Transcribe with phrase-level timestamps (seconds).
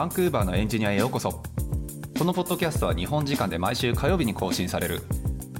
[0.00, 1.42] バンクーバーのエンジニアへようこそ。
[2.18, 5.02] このポッドキャストは日本時間で毎週火曜日に更新される。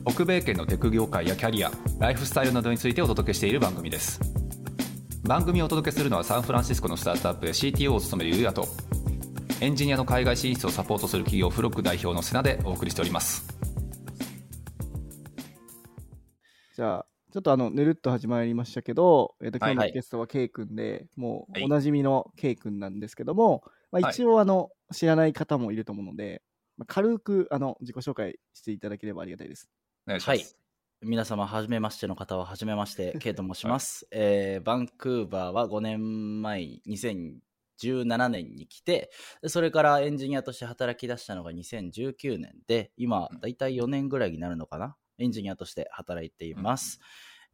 [0.08, 4.18] 北米圏のテク業界やキャリアライフスタイルなどについてお届けしている番組です。
[5.24, 8.67] 番組をお届けするのはサンフランシスコのスタートアップで CTO を務めるゆうやと
[9.60, 13.46] エンジニアの海外進出をサポートする企業フロック代表の瀬名でお送りしております。
[16.74, 19.88] じゃあ、ちょっとあの、ぬるっと始まりましたけど、えっ、と、今日はい。
[19.91, 21.64] のゲストは K 君で、もうはい。
[21.64, 26.42] おなじみの K 君なんですけども、まあ、はい一応あの、知らない方もいると思うので、
[26.76, 29.68] まあ、軽くあの自己紹介していただければありがたいです。
[30.06, 30.60] お願いします、はい
[31.02, 34.06] 皆様、はじめましての方は、はじめまして、 ケイと申します。
[34.10, 47.00] えーバンクーバーは5年前、2017年に来て、でそれからエンジニアとして働き出したのが2019年で、今うん、だいたい4年ぐらいになるのかな、エンジニアとして働いています。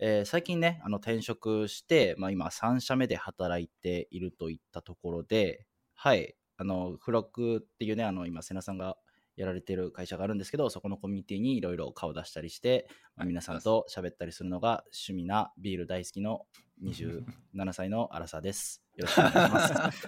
[0.00, 5.66] えー最近ね、あの転職して、まあ、今3社目で働いているといったところで、
[5.96, 8.96] はい、あの、フロックっていうね、あの、今、瀬名さんが
[9.36, 12.88] やられてる会社があるんですけど、そこのコミュニティにいろいろ顔出したりして、
[13.24, 16.46] 皆さんと喋ったりするのが趣味なビール大好きの
[16.82, 17.24] 27
[17.72, 18.82] 歳のアラサーです。
[18.96, 20.02] よろしくお願いします。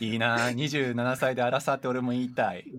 [0.04, 2.70] いいな27歳で荒さって俺も言いたいち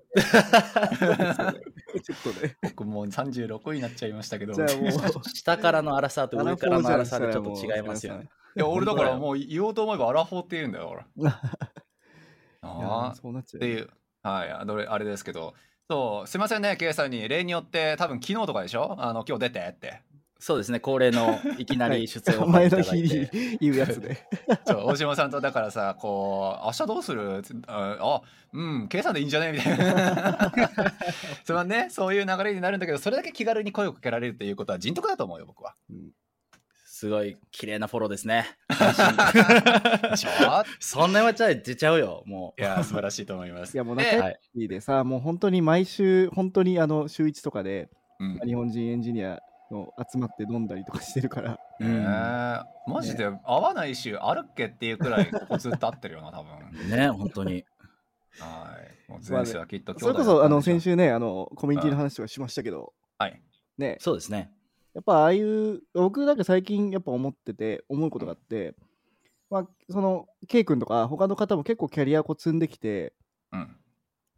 [2.12, 4.92] ょっとね、僕もう36になっちゃいましたけどじゃあもう、
[5.34, 8.28] 下からのアラサーと上からのアラサーでちょっと違いますよね。
[8.56, 11.02] いや 俺だからもう言おうと思えばアラフォーって言うんだよ
[12.62, 13.90] ああそうなっちゃうっていう。
[14.22, 14.50] はい。
[14.50, 15.54] あどれあれですけど。
[15.90, 16.26] そう。
[16.26, 18.96] すいませんね K さんに例によって多分昨日とかでしょ？
[18.98, 20.02] あの今日出てって。
[20.40, 23.28] そうですね、恒例のいきなり出演を前いただ の日に。
[23.60, 24.26] 言うやつで。
[24.66, 27.42] そう大島さんとだからさこう明日どうする？
[27.42, 29.52] つああうんさんでいいんじゃね？
[29.52, 30.52] みたいな。
[31.44, 35.74] それはねそういう流れになるんだけどそれだけ気軽に声をかけられるっていうことは人徳だと思うよ僕は
[36.94, 38.46] すごい綺麗なフォローですね。
[40.78, 43.74] そんな言われちゃ出ちゃうよ、もいや素晴らしいと思います。
[43.74, 47.90] いやもうで仲良いでさ、もう本当に毎週、本当にあの週1とかで、
[48.20, 48.38] うん。
[48.46, 51.84] 日本人エンジニアの集まって飲んだりとかしてるから、う。
[51.84, 52.06] ん。
[52.06, 56.90] ーマジで合わない週あるっけっていうくらいここずっと合ってるよな多分。
[56.90, 57.64] ね、本当に。
[58.38, 58.78] は
[59.08, 59.10] い。
[59.10, 63.42] もう前世はきっとそれこそあの先週週ね、あのコミュニティの話とかしましたけど、はい。
[63.78, 64.52] ね、そうですね。
[64.94, 68.74] やっぱああいう、僕なんか最近やっぱ思ってて、思うことがあって、
[69.50, 73.12] まあ、その、K 君とか他の方も結構キャリアこう積んできて、
[73.52, 73.76] うん。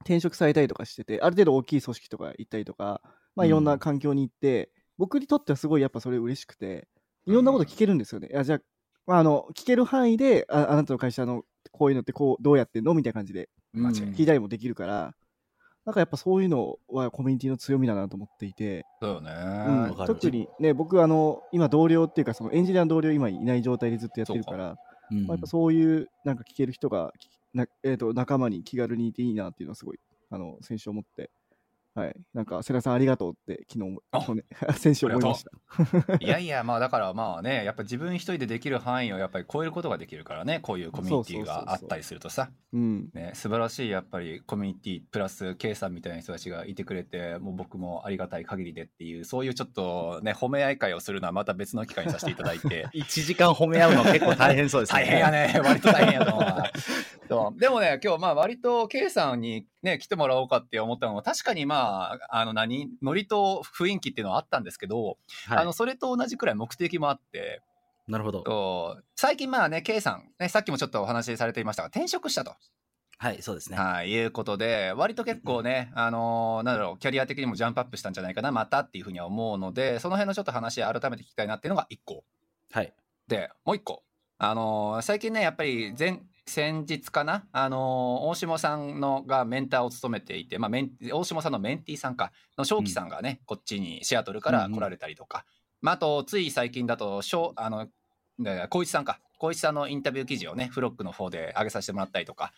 [0.00, 3.00] 転職されたりとかしてて、ある程度大きい組織とか行ったりとか、
[3.34, 6.86] まあいろんな環境に行って、僕にとってはすごいやっぱそれ嬉しくて、
[7.26, 8.28] いろんなこと聞けるんですよね。
[8.30, 8.60] いやじゃあ、
[9.06, 12.94] まあ、あの聞ける範囲であ、あなたの会社のこういうのってこうどうやってんの？
[12.94, 15.14] みたいな感じで聞いたりもできるから、
[15.86, 19.30] なんかやっぱそういうのはコミュニティの強みだなと思っていて、そうよね、
[19.96, 20.06] うん。
[20.06, 24.76] 特にね、僕、あの今、同僚っていうか、そのエンジニアの同僚、今いない状態でずっとやってるから、
[25.12, 25.26] うん。
[25.28, 31.30] まあ、やっぱそういうなんか聞ける人が、きなえー、と仲間に気軽にいていいなっていうのはすごい、あの先週思って、
[31.96, 34.44] はい、なんか、世良さんありがとうって、昨日もあ、去年
[34.76, 36.16] 先週思いました。
[36.20, 42.50] いやいやまあだからまあねやっぱ自分一人でできる範囲をやっぱり超えることができるからねこういうコミュニティがあったりするとさ。
[42.72, 52.88] うん、ね素晴らしいやっぱりコミュニティプラス K さんみたいな人たちがいてくれてもう僕もありがたい限りでっていうそういうちょっとね褒め合い会をするのはまた別の機会にさせていただいて。
[52.94, 55.00] 1時間褒め合うの結構大変そうですね。
[55.00, 55.60] 大変やね。
[55.64, 56.56] 割と大変やと思う
[57.58, 62.90] でもね今日まあ割と K さんにね来てもらおうかって思ったのは確かにまああの何？
[63.02, 65.16] ノリと雰囲気っていうのはあったんですけど、
[65.46, 67.62] はいあのそれと同じくらい目的もあって
[68.08, 68.96] なるほど。
[69.16, 72.54] 最近まあね K さん、ね、さっきもちょっとお話しされていましたが転職したと、
[73.18, 73.78] はい、そうですね。
[73.78, 82.24] はい、いうことで割と結構ね、あのーなんだろうキャリア的にもジャンプアップしたんじゃないかなまたっていうふうには思うのでその辺のちょっと話改めて聞きたいなっていうのが1個
[82.72, 82.92] はい。
[83.26, 84.02] でもう1個
[84.38, 92.32] あのー最近ねやっぱり前先日かな、あのー大下さんのがメンターを務めていて、まあ、メン大下さんのメンティーさんか。
[92.56, 95.44] の正気さんがね、こっちにシアトルから来られたりとか、
[95.82, 97.20] まあ、あとつい最近だと
[97.56, 97.88] あの
[98.38, 99.20] ね光一さんか。
[99.38, 102.52] 光一さんのインタビュー記事をねフロックの方で上げさせてもらったりとか。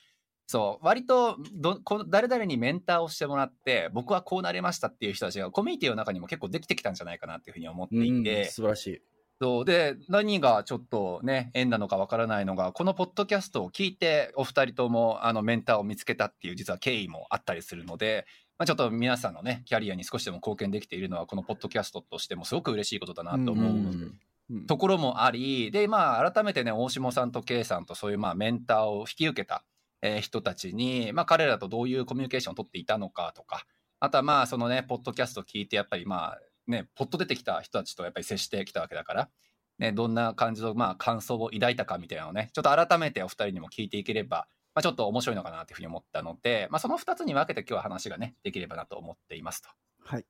[0.47, 9.03] そう割とどこ誰々にメンターをしてもらって僕はこうなりましたっていう人たちがコミュニティの中にも結構できてきたんじゃないかなっていうふうに思ってうんいて、素晴らしい。
[9.41, 9.65] そう。
[9.65, 18.27] で何がちょっとね縁なのかわからないのがこのポッドキャストを聞いてお二人ともあのメンターを見つけたっていう実は経緯もあったりするので、
[18.59, 24.19] まあ、ちょっと皆さんのねキャリアに少しでも貢献できているのはこのポッドキャストとしてもすごく嬉しいことだなと思う、うん
[24.67, 29.63] ところもありでまあ改めてね大下さんと K さんとそういうまあメンターを引き受けた、
[30.01, 33.67] えー人たちに、まあ、彼らとどういうコミュニケーションを取っていたのかとか
[34.01, 36.39] あとはまあそのねポッドキャストを聞いてやっぱりまあ
[36.69, 39.31] ねポッと出てきた人たちとやっぱり接してきたわけだから。
[39.79, 44.49] ね、どんな感じの、まあ、感想を抱いたかみたいなのをねちょっと改めてお二人にも聞いていければ
[44.79, 49.69] まあ、ちょっと面白いのかなというふうに思ったので、まあ、その2つに分けて今日は話がねできればなと思っていますと。
[50.05, 50.25] はい。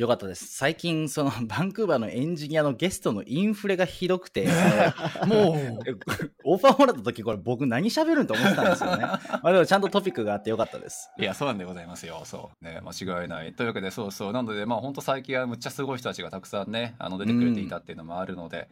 [0.00, 0.46] よかったです。
[0.46, 4.48] 最近、その、 バンクーバーのエンジニアのゲストのインフレがひどくて、
[5.28, 5.56] もう
[5.86, 5.94] え
[6.42, 9.04] オファーもらった時、これ僕何喋るんと思ってたんですよね。
[9.04, 11.10] まあでもちゃんとトピックがあってよかったです。
[11.18, 12.22] いや、そうなんでございますよ。
[12.24, 12.64] そう。
[12.64, 13.52] ね、間違いない。
[13.52, 14.32] というわけで、そうそう。
[14.32, 18.70] なので、まあ、本当最近はむっちゃすごい人たちがたくさんね、あの、出てくれていたっていうのもあるので、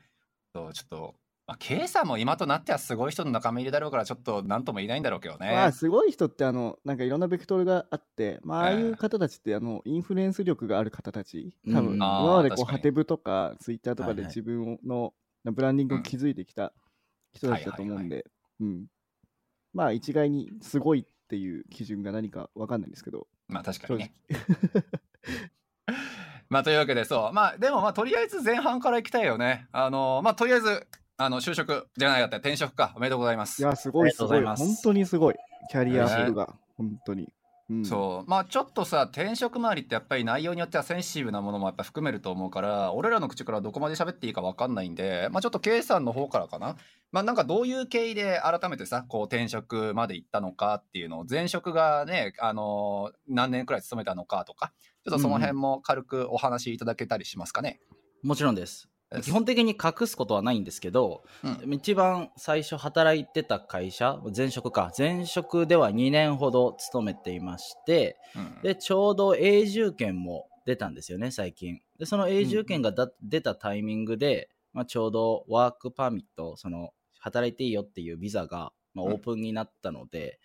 [0.55, 1.15] そう、ちょっと、
[1.49, 5.51] まあ、K さんも今となってはすごい人の仲間入りだろうから、ちょっと何とも言えないんだろうけどね。
[5.51, 15.15] まあ、すごい人って、あの、なんかいろんなベクトルがあって、まあ、ああいう方たちって、あの、インフルエンス力がある方たち、多分、うん今までこう、ハテブとか、ツイッターとかではいはい自分の
[15.45, 16.75] ブランディングを築いてきた
[17.33, 18.27] 人たちだと思うんで、
[18.61, 18.85] うん。
[19.73, 24.85] まあ、一概にすごいっていう基準が何かわかんないんですけど、まあ、確か正にね直。
[26.51, 27.33] まあ、というわけで、そう。
[27.33, 29.67] まあ、でも、まあ、とりあえず前半から行きたいよね。
[29.73, 30.87] あの、まあ、とりあえず、
[31.21, 32.93] あの、就職じゃないかった、転職か。
[32.97, 33.61] おめでとうございます。
[33.61, 34.45] いや、すごいすごい。
[34.45, 35.35] 本当にすごい。
[35.69, 37.29] キャリアアップが、本当に。
[37.71, 46.77] うん、そうまあちょっとさ転職周りってやっぱり内容によってはセンシティブなものもやっぱ含めると思うから俺らの口からどこまで喋っていいか分かんないんでまあちょっと K さんの方からかな
[47.13, 54.73] まあなんかどういう経緯で改めてさこう転職まで行ったのかっていうのを前職がねあのー何年くらい勤めたのかとか
[55.05, 57.81] ちょっとその辺も軽くお話しいただけたりしますかね。
[58.23, 58.89] もちろんです。
[59.23, 61.75] 基本的に隠すことはないんですけど、うん。
[61.75, 68.63] 一番最初働いてた会社、前職か、前職では2年ほど勤めていまして、うん。
[68.63, 71.81] で、ちょうど永住権も出たんですよね、最近。
[71.99, 79.13] で、その永住権がだ、出たタイミングで、まあ、ちょうどワークパーミット、その、働いていいよっていうビザが、まあ、うん。
[79.15, 80.39] オープンになったので、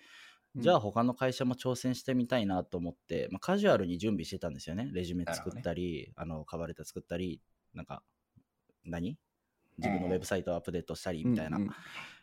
[0.55, 0.61] うん。
[0.61, 4.89] じゃあ他の会社も挑戦してみたいなと思って、まあ、カジュアルに準備してたんですよね。
[4.93, 7.41] レジュメ作ったり、あの、カバーレター作ったり、
[7.73, 8.01] なんか、
[8.85, 9.17] 何？
[9.77, 11.57] 自分のウェブサイトをアップデートしたりみたいな。
[11.57, 11.69] うんうん。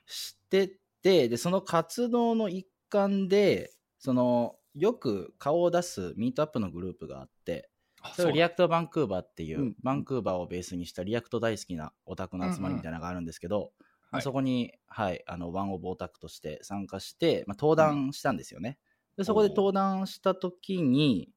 [0.07, 7.71] してて、で、その活動の一環で、その、よく顔を出すミートアップのグループがあって、
[8.03, 13.73] あそれを React Vancouver っていう、うんバンクーバーをベースにした React 大好きなオタクの集まりみたいなのがあるんですけど、
[14.11, 14.23] まあはい。
[14.23, 18.79] そこに、はい、あの、ワンオブオタクとして参加して、まあ、登壇したんですよね。
[19.17, 21.31] で、そこで登壇した時に、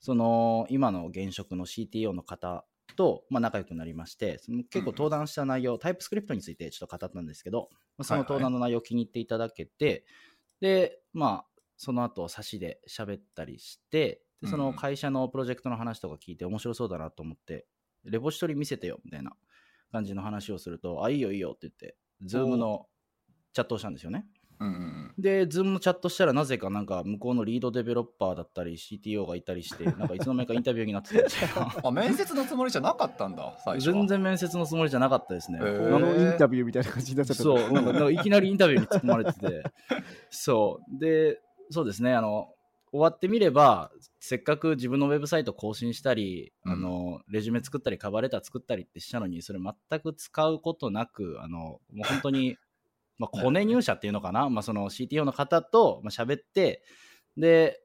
[0.00, 2.64] その、今の現職の CTO の方
[2.96, 10.04] と、まあ、仲良くなりまして、その結構登壇した内容、タイプスクリプトについてちょっと語ったんですけど、まあその登壇の内容を気に入っていただけて、
[10.60, 17.66] で、まあ、その後、差しで喋ったりして、でその会社のプロジェクトの話とか聞いて面白そうだなと思って、
[18.04, 19.32] レポジトリ見せてよ、みたいな
[19.92, 22.88] 感じの話をすると、あ、いいよいいよって言って、 Zoom の
[23.52, 24.26] チャットをしたんですよね。
[24.60, 31.48] うんうんで、 Zoom のチャットしたらなぜかなんか向こうのリードデベロッパーだったり CTO がいたりして、 なんかいつの間にかインタビューになってたんですよ。
[31.82, 35.58] あ面接のつもりじゃなかったんだ最初は全然面接のつもりじゃなかったですね。
[35.60, 37.42] あのインタビューみたいな感じになっちゃった。
[37.42, 39.64] そう、なんかなんかいきなりインタビューに突っ込まれてて、
[40.30, 40.98] そう。
[41.00, 41.40] で、
[41.70, 42.48] そうですね、あの、
[42.90, 43.90] 終わってみれば、
[44.20, 52.56] せっかく自分のウェブサイト更新したり、うんあの、レジュメ作ったり、カバーレター作ったりってしたのに、それ全く使うことなく、あの、もう本当に、
[53.18, 56.82] まあ、コネ入社っていうのかな、まあ、その CTO の方とまあ喋って、
[57.36, 57.80] で、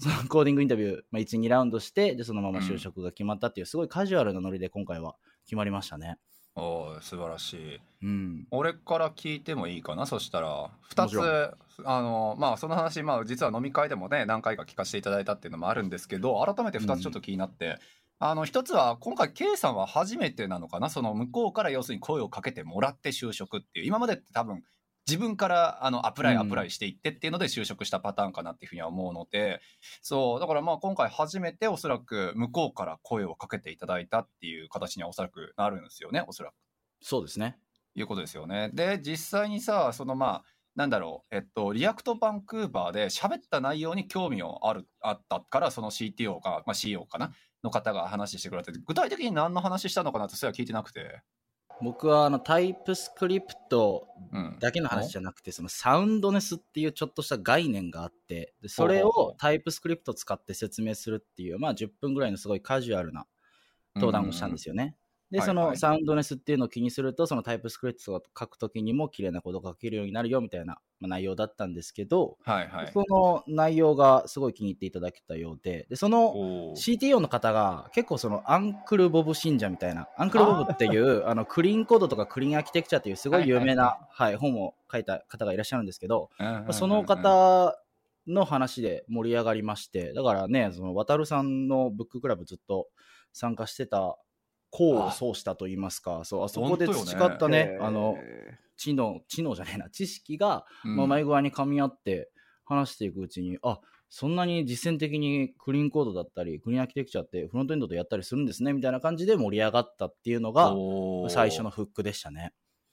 [0.00, 5.14] そのコーディングインタビュー、まあ、1、2ラウンドして、で、そのまま就職が決まったっていう、すごいカジュアルなノリで今回は
[5.44, 6.16] 決まりましたね。
[6.54, 7.80] おー素晴らしい。
[8.02, 8.46] うん。
[8.50, 10.04] 俺から聞いてもいいかな？
[10.04, 17.78] そしたら2つあのまあその話、まあ、実は飲み会でもね何回か聞かせていただいたっていうのもあるんですけど改めて2つちょっと気になって、
[18.24, 20.90] あの1つは今回 K さんは初めてなのかな？
[20.90, 24.62] その向こうから要するに声をかけてもらって就職っていう今までって多分
[25.08, 29.60] 自分からあのアプライうんアプライしていってっていうので就職したパターンかなっていうふうには思うので、
[30.02, 36.54] そうだからまあ今回初めておそらく向こうから声をかけていただいたっていう形にはおそらくなるんですよねおそらく。
[37.00, 37.56] そうですね。
[37.96, 38.70] いうことですよね。
[38.72, 40.44] で実際にさそのまあ
[40.76, 47.32] なんだろうえっと React Vancouver で喋った内容に興味をあるあったからその CTO か、まあ、CEO かな？
[47.62, 51.22] の方が話してくれて具体的に何の話したのかなってそれは聞いてなくて。
[51.80, 63.26] 僕はあの TypeScript うん、だけの話じゃなくて、その soundness っていうちょっとした概念があって、でそれを TypeScript 使って説明するっていう、まあ10分ぐらいのすごいカジュアルな
[63.96, 64.96] 登壇をしたんですよね。
[65.32, 65.66] で、そはいはい。
[65.70, 72.90] のサウンドネスっていうのを気にすると、そのタイプスクリプトを書くときにも綺麗なコードが書けるようになるよみたいなまあ内容だったんですけど、はいはい。
[72.92, 76.34] その内容がすごい気に入っていただけたようで、でその
[76.76, 84.36] CTO の方が結構そのアンクルボブ信者みたいな、アンクルボブっていう あのクリーンコードとかクリーンアーキテクチャっていうすごい有名な、ははい。
[84.36, 86.28] 本を書いた方がいらっしゃるんですけど、
[86.72, 87.78] その方
[88.26, 92.88] の話で盛り上がりまして、だからね、その渡るさんのブッククラブずっと
[93.32, 94.18] 参加してた
[94.72, 100.96] 功を奏したと言いますか、そうあそこで培ったね、あのえ知能、知能じゃないな、知識が、うん。
[100.96, 102.30] まあ、前側に噛み合って
[102.64, 110.74] 話していくうちに、あそんなに実践的にクリーンコードだったり、クリーンアーキテクチャってフロントエンドでやったりするんですねみたいな感じで盛り上がったっていうのが
[111.30, 112.52] 最初のフックでしたね。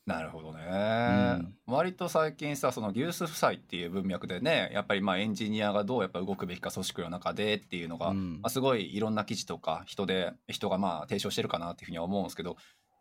[0.10, 12.58] なるほどね、ん割と最近さそのギュース夫妻っていう文脈でねやっぱりまあエンジニアがどうやっぱ動くべきか組織の中でっていうのが、うんまあ、すごいいろんな記事とか人で人がまあ提唱してるかなっていうふうには思うんですけど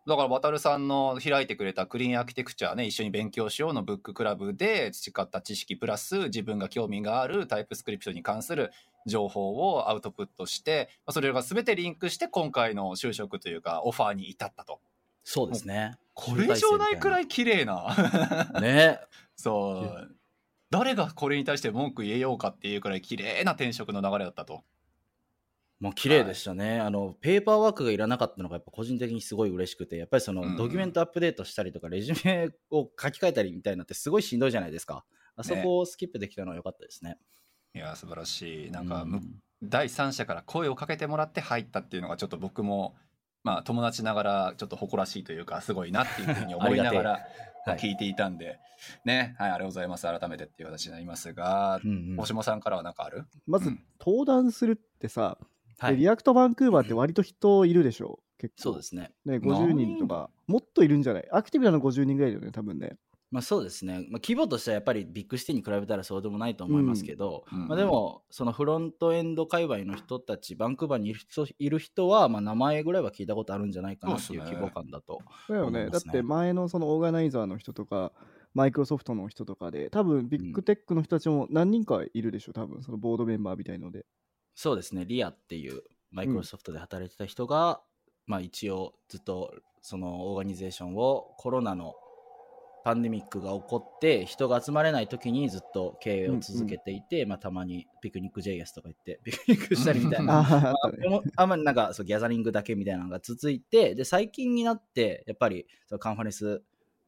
[0.07, 8.71] だから渡るさんの開いてくれたクリーンアーキテクチャね一緒に勉強しようのブッククラブで培った知識プラス自分が興味があるタイプスクリプトに関する
[9.07, 14.81] 情報をアウトプットしてまあそれが全てリンクして今回の就職というかオファーに至ったと。
[15.25, 15.93] そうですね。
[16.21, 17.95] これ以上ないくらい綺麗な。
[18.61, 18.99] ね。
[19.37, 20.17] そう。
[20.69, 24.65] 誰がこれに対して文句言えようかっていうくらい綺麗な転職の流れだったと。
[25.79, 35.05] もう綺麗でしたね、あのペーパーワークがいらなかったのがやっぱ個人的にすごい嬉しくてやっぱりその、うんドキュメントアップデートしたりとかレジュメを書き換えたりみたいなってすごいしんどいじゃないですか。
[35.37, 37.17] あそこをスキップできたのは良かったですね。
[37.77, 38.71] いや素晴らしい。
[38.73, 39.21] なんか、うむ
[39.63, 42.97] 第三者から声をかけてもらって入ったっていうのがちょっと僕も
[43.45, 47.21] まあ友達ながらちょっと誇らしいというかすごいなっていうふうに思いながら
[47.67, 47.79] はい。
[47.79, 48.59] 聞いていたんで、
[49.05, 49.35] ね。
[49.39, 50.07] はいありがとうございます。
[50.07, 52.17] 改めてっていう形になりますが、うんうん。
[52.19, 53.27] 大島さんからは何かある？
[53.47, 53.81] まずうん。
[54.01, 55.37] 登壇するってさ、
[55.79, 58.63] はい、で React Vancouver って割と人いるでしょ結構。
[58.63, 59.11] そうですね。
[59.27, 61.29] ね50人とかもっといるんじゃない？
[61.31, 62.97] アクティブなの50人ぐらいだよね多分ね
[63.31, 67.69] まあそうですね、まあ、規模としてはやっぱり big city に比べたらそうでもないと思いますけど、うん。
[67.69, 75.91] まあ、でもそのフロントエンド界隈の人たちバンクーバーにいる人いる人は、まあ、名前ぐらいは聞いたことあるんじゃないかなっていう規模感だとだよね。
[75.91, 78.13] だって前のそのオーガナイザーの人とか
[78.55, 82.83] マイクロソフトの人とかで多分ビッグテックの人たちも何人かいるでしょ多分。
[82.83, 84.07] そのボードメンバーみたいので。
[84.55, 87.81] そうですね、リアっていうマイクロソフトで働いてた人が、
[88.27, 91.95] まあ一応ずっとそのオーガニゼーションをコロナの
[92.89, 100.39] パンデミックが起こって人が集まれない時にずっと経営を続けていて、まあたまにピクニック JS とか言ってピクニックしたりみたいな。
[100.41, 100.75] あ
[101.37, 106.63] あんまりなんかそうギャザリングだけみたいなのが続いてで最近になってやっぱりそのカンファレンス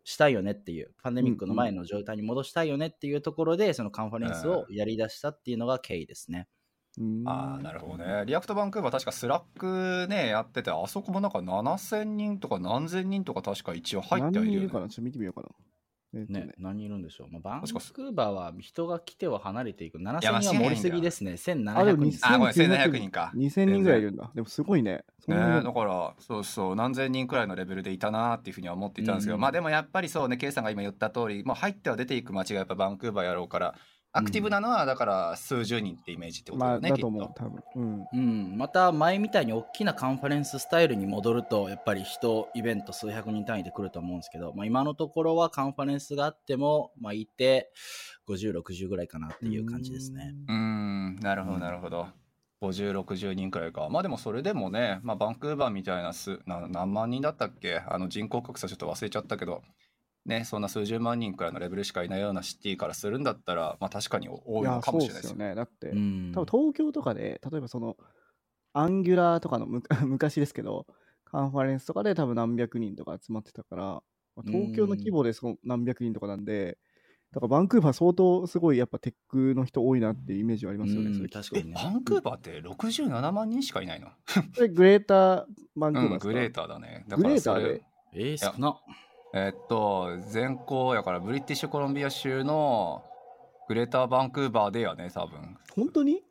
[0.04, 6.46] したいよねっていうパンデミックの前の状態に戻したいよねっていうところでそのカンファレンスをやりだしたっていうのが経緯ですね。
[6.99, 7.22] うん。
[7.26, 8.25] ああなるほどね。
[8.26, 14.60] React Vancouver 確か Slack ねやっててあそこもなんか7000人とか何千人とか確か一応入ってはいるよね。
[14.60, 14.88] 何人いるかな？
[14.88, 15.49] ちょっと見てみようかな。
[15.49, 15.69] えっと
[16.12, 19.98] ねね、何人いるんでしょう、まあ、バンクーバーは人が来ては離れていく。
[19.98, 21.32] 7000やまあ人は盛りすぎですね。
[21.32, 22.26] あ、で1700も人。
[22.26, 24.28] あごめん2900 1700人か2000人ぐらいいるんだ。
[24.34, 25.04] でもすごいね。
[25.28, 33.74] ね、だからそうそう何千人くらいのレベルでいたなっていうふうには思っていたんですけど、うんまあでもやっぱりそうね K さんが今言った通りもう入っては出ていく街がやっぱバンクーバーやろうから
[34.12, 37.32] アクティブなのはだから数十人ってイメージってことだまあ、よね、きっだと思う、と。
[37.34, 37.62] 多分。
[37.76, 38.06] うん。
[38.12, 47.72] うん、また前みたいに大きなカンファレンススタイルに戻るとやっぱり人イベント数百人単位で来ると思うんですけど、まあ、今のところはカンファレンスがあっても、まあ、いて
[48.28, 50.34] 5060ぐらいかなっていう感じですね。
[50.48, 52.08] うーんなるほどなるほど。
[52.62, 57.78] 5060人くらいかまあでもそれでもね、まあ、バンクーバーみたいなすな何万人だったっけ？
[57.78, 59.62] あの人口格差ちょっと忘れちゃったけど
[60.26, 65.36] ねそんな数十万人くらいのレベルしかいないようなシティからするんだったらまあ確かに多いのかもしれないですよ。
[65.36, 65.54] ですよね。
[65.54, 67.96] だって、うん多分東京とかで、例えばその、
[68.72, 70.86] アンギュラーとかのむ 昔ですけど、
[71.24, 74.02] カンファレンスとかで多分何百人とか集まってたから、ま
[74.38, 76.78] あ東京の規模でその何百人とかなんで、
[77.32, 81.08] だからバンクーバー相当すごいやっぱテックの人多いなっていうイメージはありますよね。
[81.08, 84.08] うんそれ確かにねバンクーバーって67万人しかいないの？
[84.54, 85.46] それグレーター
[85.76, 87.04] バンクーバーうん、ですかグレーターだね。
[87.08, 88.80] だグからそれレーターで、えー、少な。
[89.32, 93.04] えっと、全校やからブリティッシュコロンビア州の
[93.68, 95.56] グレーターバンクーバーでやね、多分。
[95.76, 96.22] 本当に？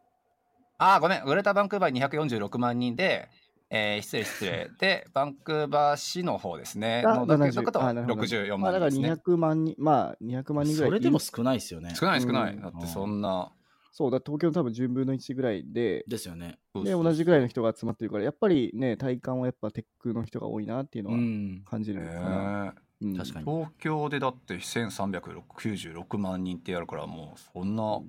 [0.77, 3.29] あー、ごめん、グレーターバンクーバー246万人で、
[3.69, 4.69] えー失礼失礼。
[4.79, 7.03] で、バンクーバー市の方ですね。
[7.05, 9.21] あのだけ70だとあなるほど64まあだから万人ですね。
[9.33, 10.89] 200万人、まあ200万人ぐらい。
[10.89, 11.93] それでも少ないですよね。
[11.95, 12.53] 少ない少ない。
[12.53, 13.51] うんだってそんな。
[13.91, 16.59] そうだ、東京の多分10分の1ぐらいで、ですよね。
[16.75, 21.63] で、同じぐらいの人が集まってるから、やっぱりね、体感はやっぱテックの人が多いなっていうのはうん。
[21.65, 22.63] 感じるかな。
[22.65, 23.17] ねうん。
[23.17, 23.45] 確かに。
[23.45, 27.99] 東京でだって1396万人ってやるからもうそんな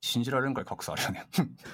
[0.00, 1.26] 信じられんくらい格差あるよね。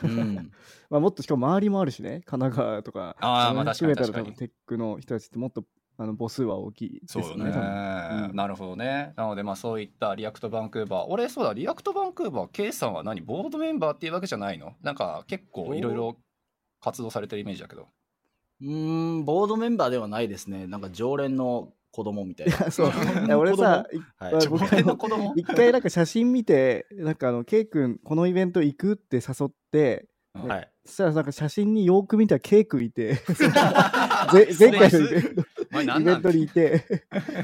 [0.03, 0.53] うん。
[0.91, 4.37] まあ、もっとしかも周りもあるしね、神奈川とか、あーまあその辺含めたら確かに。
[4.37, 5.65] テックの人たちってもっと
[5.99, 7.01] あの母数は大きい。
[7.01, 8.29] ですそうよね、多分。
[8.29, 8.37] うん。
[8.37, 9.15] なるほどね。
[9.17, 11.07] なのでまあそういった React Vancouver。
[11.09, 13.21] 俺そうだ、 React Vancouver、K さんは何？
[13.21, 14.75] ボードメンバーっていうわけじゃないの？
[14.83, 16.17] なんか結構いろいろ
[16.81, 17.89] 活動されてるイメージだけど。
[18.61, 20.67] うーん、ボードメンバーではないですね。
[20.67, 22.53] なんか常連の子供みたいな。
[22.71, 22.93] そう。
[23.27, 23.87] いや俺さ、
[25.35, 30.71] 一回なんか写真見て、なんかあの、ケイ君、このイベント行くって誘って、うんはい。
[30.85, 33.15] そしたらなんか写真によく見たらケイ君いて、
[34.33, 36.85] ぜ前回のイベント、にいて、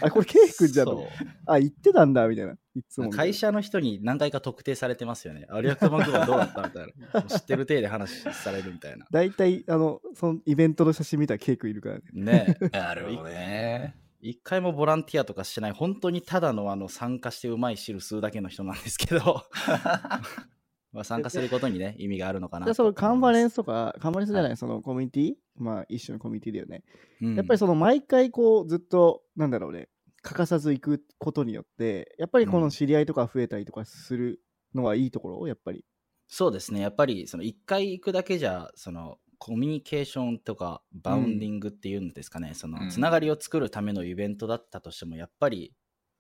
[0.02, 1.09] あ、これケイ君じゃんと
[1.47, 2.52] あ、言ってたんだ、みたいな。
[2.75, 3.11] いつも。
[3.11, 5.47] 会社の人に何回か特定されてますよね。
[5.49, 7.23] あ、 React Vancouver どうだったみたいな。
[7.26, 9.06] 知ってる体で話されるみたいな。
[9.11, 12.02] 大体、あの、そのイベントの写真見たらケイ君いるからね。
[12.12, 13.97] ねえなるほどね。
[14.23, 19.43] 一回もボランティアとかしてない、本当にただのあの参加してうまい汁吸うだけの人なんですけど、
[20.93, 25.35] まあ参加することにね、意味があるのかなそのカンファレンス、スとか、カンファレンスじゃない、そのコミュニティ？
[25.57, 26.85] まあ一種のコミュニティだよね。
[27.21, 27.35] うん。
[27.35, 29.88] やっぱりその毎回こうずっと、なんだろうね、
[30.23, 34.41] 欠かさず行くことによって、やっぱりこの知り合いとか増えたりとかする
[34.75, 35.49] のはいいところ？
[35.49, 35.85] やっぱり。
[36.29, 45.75] そうですね、やっぱりその一回行くだけじゃ、そのコミュニケーションとかバウンディングっていうんですかね、そのうんつながりを作るためのイベントだったとしても、やっぱり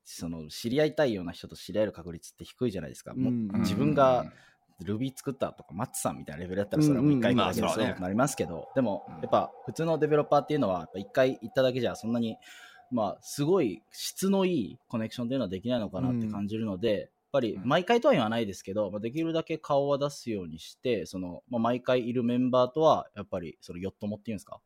[0.04, 3.14] その知り合いたいような人と知り合える確率って低いじゃないですか。
[3.14, 3.48] もううん。
[3.60, 4.26] 自分が
[4.84, 12.36] Ruby 作ったとか、マッツさんみたいなレベルだったら、それはもう一回行くだけでうんうんまあそうねそうなりますけど、でもうん、やっぱ普通のデベロッパーっていうのは、一回行っただけじゃ、そんなに、
[12.90, 24.60] まあ、すごい質のいいコネクションっていうのはできないのかなって感じるので、ぱりうん毎回とは言わないですけど、まあ、できるだけ顔は出すようにして、その、まあ、毎回いるメンバーとは、やっぱり、その、よっともっていうんですか、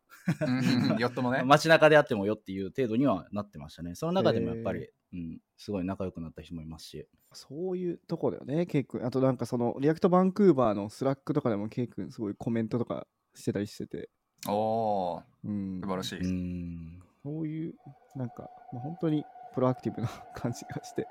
[0.91, 1.43] うん よっともね。
[1.45, 3.95] 街中であってもよっていう程度にはなってましたね。
[3.95, 7.07] その中でもやっぱへり、うん、すごい仲良くなった人もいますし。
[7.33, 9.05] そういうとこだよね、ケイ君。
[9.05, 14.11] あとなんかその、 React Vancouver の Slack とかでもケイ君すごいコメントとかしてたりしてて、
[14.49, 15.89] おー、うん素。
[15.89, 16.19] 晴らしい。
[16.21, 17.03] うん。
[17.23, 17.75] そういう、
[18.15, 19.25] なんか、まあ、本当に
[19.55, 21.07] proactive な 感じがして。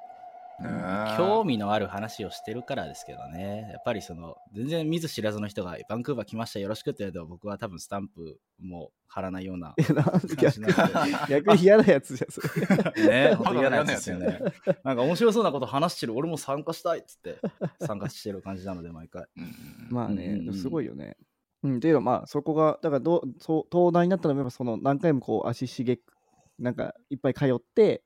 [1.17, 3.69] 興味のある話をしてるからですけどね。
[3.71, 10.03] やっぱりその、全然見ず知らずの人が、バンクーバー来ましたよろしくって言われても、僕は多分スタンプも貼らないようなえ、な
[10.37, 11.33] 逆なので。
[11.41, 12.41] 逆に嫌なやつじゃん、そ
[12.95, 13.07] れ。
[13.07, 14.39] ね、本当嫌なやつですよね。
[14.83, 17.39] なんか面白そうなこと話してる、俺も参加したいっつって
[17.85, 19.25] 参加してる感じなので、毎回。
[19.37, 21.17] うんまあね、うんすごいよね。
[21.63, 26.03] うん、っていうのは、まあ、そこが、だからどう、そう登壇になったのも、その、何回もこう、足しげく、
[26.59, 28.04] なんか、いっぱい通って、うん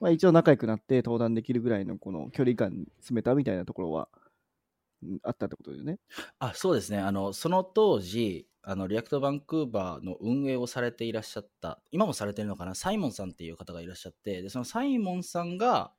[0.00, 4.08] まあ、一応仲良くなって登壇できるぐらいのこの距離感に詰めたみたいなところは、
[5.02, 5.98] うんあったってことだよね。
[6.38, 6.98] あ、そうですね。
[6.98, 15.92] あの、その当時、あの、 React Vancouver の運営をされていらっしゃった、今もされてるのかな、サイモンさんっていう方がいらっしゃって、で、そのサイモンさんが、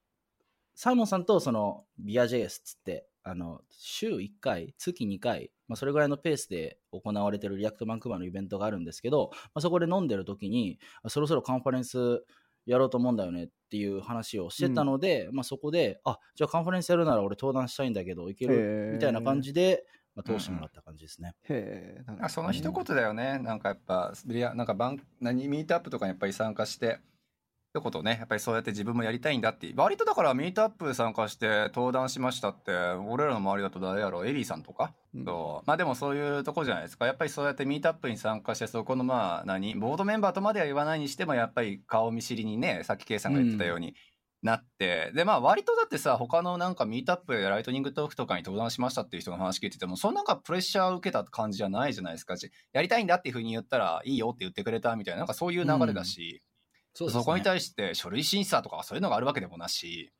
[0.75, 12.23] サイモンさんとそのビア JS っつって、あの、週1回、月2回、まあ、それぐらいのペースで行われてる React Vancouver のイベントがあるんですけど、まあ、そこで飲んでる時に、あそろそろカンファレンス
[12.69, 21.33] やろうと思うんだよねっていう話をしてたので、まあ、そこで、あ、じゃあカンファレンスやるなら俺登壇したいんだけど、いけるーみたいな感じで、まあ、通してもらった感じですね。
[21.49, 22.03] へえ。
[22.05, 26.99] なるほどあその一言だよね、なんかやっぱリアなんかバン何ミートアップとかにやっぱり参加して
[27.75, 28.17] 一言ね。
[28.19, 29.71] やっぱりそうやって自分もやりたいんだって。
[29.75, 34.27] 割とだからミートアップ参加して登壇しましたって俺らの周りだと誰やろう？
[34.27, 35.25] エリーさんとか、うん。
[35.25, 35.67] そう。
[35.67, 37.05] まあでもそういうとこじゃないですか。
[37.05, 39.75] やっぱりそうやってミートアップに参加してそこのまあ何？
[39.75, 43.93] ボードメンバーとまでは言わないにしてもやっぱり顔見知りにねさっき K さんが言ってたように。
[44.41, 45.11] なって。
[45.13, 52.37] でまあ割とだってさ他のなんかミートアップやライトニングトークとかに登壇しましたっていう人の話聞いててもそんなんかプレッシャーを受けた感じじゃないじゃないですか。
[52.37, 56.41] しやりたいんだっていうふうに言ったらいいよって言ってくれたみたいななんかそういう流れだし、
[57.07, 60.11] そそこに対して書類審査とかそういうのがあるわけでもなし。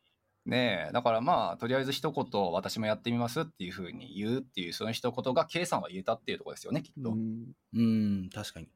[0.45, 7.53] ねえだからまあとりあえず一言私もやってみますっていうふうに言うっていうその一言が K さんは言えたっていうところですよねきっと、うん。
[7.73, 8.69] うん、確かに。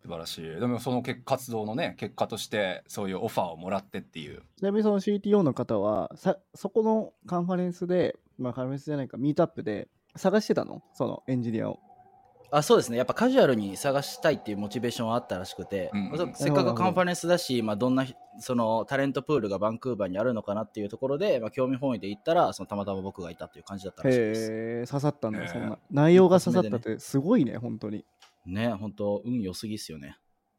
[0.00, 0.42] 素晴らしい。
[0.42, 4.42] でもその結活動のね結果としてそういうオファーをもらってっていう。
[4.56, 10.82] ちなみにその CTO の方は、さそこのカンファレンスで、まあカンファレンスじゃないか、ミートアップで探してたの？
[10.92, 11.80] そのエンジニアを。
[12.56, 18.06] あそうですね、やっぱカジュアルに探したいっていうモチベーションはあったらしくて、うんうんまあせっかくカンファレンスだし、まあ、どんな
[18.38, 24.52] そのタレントプールがバンクーバーにあるのかなっていうところで、まあ、興味本位で行ったらそのたまたま僕がいたっていう感じだったらしいです。
[24.52, 25.78] へえ、刺さったんだ、へーそんな。
[25.90, 28.04] 内容が刺さったってすごいね、本当に。
[28.46, 30.16] ね、本当運良すぎっすよね。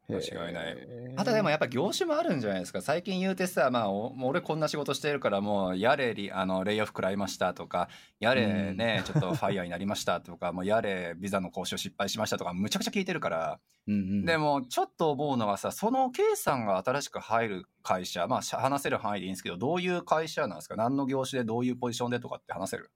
[0.08, 0.76] 間違いない。
[1.16, 2.80] あとでもやっぱ業種もあるんじゃないですか。
[2.80, 7.88] 最近言うてさ、まあ、俺こんな仕事してるからもうやれリあのレイオフ食らいましたとか
[8.20, 20.76] やれね、ちょっとファイヤーになりましたとかもうやれビザの交渉失敗しましたとかむちゃくちゃ聞いてるから、うんうん、でもちょっと思うのはさその K さんが新しく入る会社まあし話せる範囲でいいんですけどどういう会社なんですか？
[20.76, 22.90] 何の業種でどういうポジションでとかって話せる？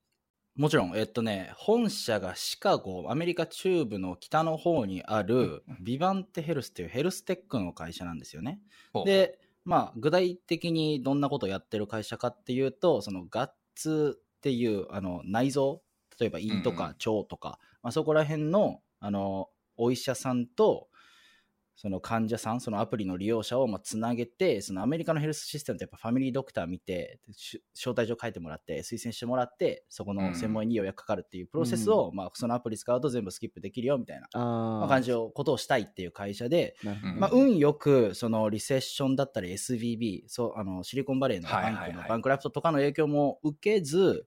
[0.57, 8.61] もちろん、えっとね、本社がシカゴ、アメリカ中部の北の方にあるビバンテヘルスっていうヘルステックの会社なんですよね。
[9.07, 15.83] で、まあ、具体的にどんなことをやってる会社かっていうと、そのガッツっていうあの内臓、
[16.19, 20.89] 例えば胃とか腸とか、まあ、そこら辺のあのお医者さんと、
[21.81, 34.45] その患者さん、そのアプリの利用者をまあつなげて、そのアメリカのヘルスシステムってやっぱファミリードクター見て、し招待状書いてもらって、推薦してもらって、そこの専門医に予約かかるっていうプロセスを、まあそのアプリ使うと全部スキップできるよみたいな、あま
[34.83, 34.89] あ、あ。
[34.89, 36.77] 感じのことをしたいっていう会社で、
[37.17, 44.27] まあ、運よく、そのリセッションだったり SVB、そう、あの、シリコンバレーのバンクのバンクラフトとかの影響も受けず、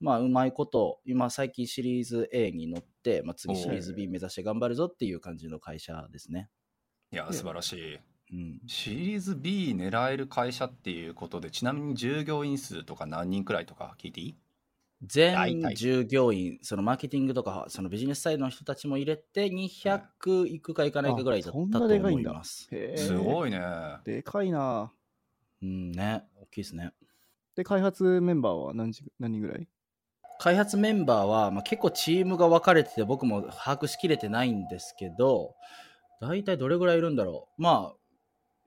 [0.00, 6.50] まあ、うまいこと、今最近シリーズ A に乗って、まあ、次シリーズ B 目指して頑張るぞっていう感じの会社ですね。
[7.12, 7.98] いや素晴らしい
[8.32, 8.60] うん。
[8.66, 14.36] シリーズ B 狙える会社っていうことでちなみに従業員数とか何人くらいとか聞いていい？
[15.04, 22.68] 大全体従業員、そのマーケティングとか、そのビジネスサイドの人たちも入れて、200いくかいかないかぐらいだったと思んだいます。
[22.70, 22.96] へえ。
[22.96, 23.60] すごいね
[24.04, 24.92] でかいな。
[25.60, 26.92] うんね、大きいですね。
[27.56, 29.66] で、開発メンバーは何時何人ぐらい？
[30.38, 35.54] 開発メンバーは、まあ、結構チームが分かれてて僕も把握しきれてないんですけど
[36.22, 37.62] 大体どれぐらいいるんだろう？
[37.62, 37.96] まあ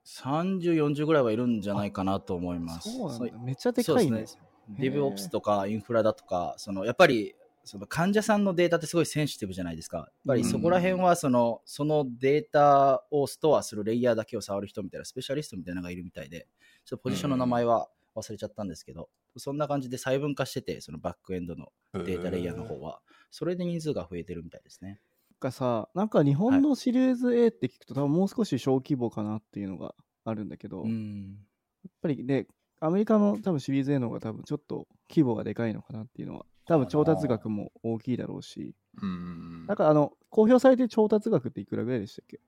[0.05, 2.91] 3040ぐらいはいるんじゃないかなと思います。
[2.91, 3.27] そうなんだ。
[3.31, 3.39] そ。
[3.39, 4.27] めっちゃでかいね。
[4.27, 4.39] そう
[4.77, 9.97] ディブオプスとかインフラだとかそのやっぱりその患者さんのデータってすごいセンシティブじゃないですか。
[9.97, 16.47] やっぱりそこら辺はそのそのデータをストアするレイヤーだけを触る人みたいなスペシャリストみたいなのがいるみたいで
[16.83, 24.99] ちょっとポジションの名前は忘れちゃったんですけど、そんな感じで細分化しててそのバックエンドのデータレイヤーの方は、それで人数が増えてるみたいですね。
[25.45, 31.37] がさ、なんか日本のシリーズ A って聞くと、多分もう少し小規模かなっていうのがあるんだけど、やっうん。
[32.01, 32.47] ぱりね、
[32.79, 42.39] アメリカの多分シリーズ A の方が多分ちょっと規模がでかいのかなっていうのは、多分調達額も大きいだろうし、うんなんかあの、公表されてる調達額っていくらぐらいでしたっけ？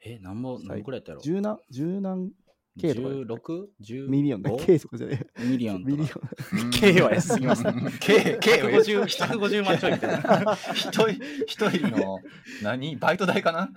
[0.00, 1.22] え、何も、何くらいやったやろ？
[1.22, 2.32] 十何、十何
[2.78, 4.08] K とか ?16?10?
[4.08, 4.50] million だ。
[4.64, 5.26] K とかじゃない。
[5.40, 6.70] million。million。
[6.70, 10.54] K は安すぎますね K, K は150 150万ちょいみたいな。
[10.74, 11.10] 一人
[11.46, 12.18] 一人の
[12.62, 12.96] 何？
[12.96, 13.70] バイト代かな？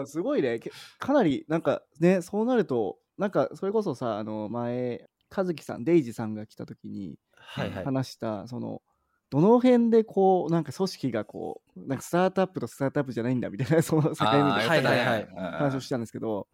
[0.00, 0.58] あすごいね。
[0.58, 7.84] けかなり、なんかね、そうなると、なんかそれこそさ、あの前、和樹さん、デイジさんが来た時にはいはい。
[7.84, 8.82] 話した、その、
[9.30, 16.46] どの辺でこう、なんか組織がこう、なんかスタートアップとスタートアップじゃないんだみたいな、その境目みたいなあー言ってたねはいはいうん話をしたんですけど、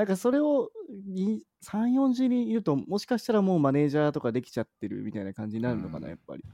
[0.00, 0.70] なんかそれを
[1.08, 6.44] に3、40人いると、もしかしたらもうマネージャーとかできちゃってるみたいな感じになるのかな、うんやっぱり。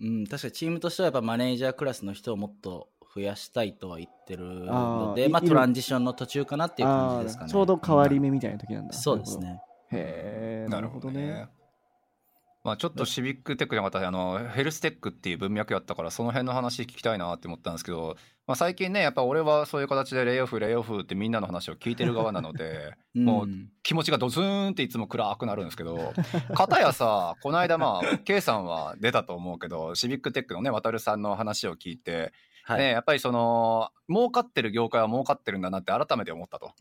[0.00, 7.50] うん、確かにチームとしてはやっぱマネージャークラスの人をもっと増やしたいとは言ってるので、まああーいいるトランジションの途中かなっていう感じですかね。
[7.52, 8.94] ちょうど変わり目みたいな時なんだ。
[8.94, 9.60] そうですね。
[9.90, 11.48] へえ、なるほどね。。
[12.64, 26.12] まあ、ちょっとシビックテックじゃなかったあのヘルステックっていう文脈やったからその辺の話聞きたいなって思ったんですけど、まあ、最近ねやっぱ俺はそういう形でレイオフレイオフってみんなの話を聞いてる側なので もうん気持ちがドズーンっていつも暗くなるんですけど
[26.54, 32.32] 片やさこの間まあ K さんは出たと思うけどシビックテックのね渡さんの話を聞いて、
[32.64, 32.78] はい。
[32.78, 36.72] ね、やっぱりその儲かってる業界は儲かってるんだなって改めて思ったと。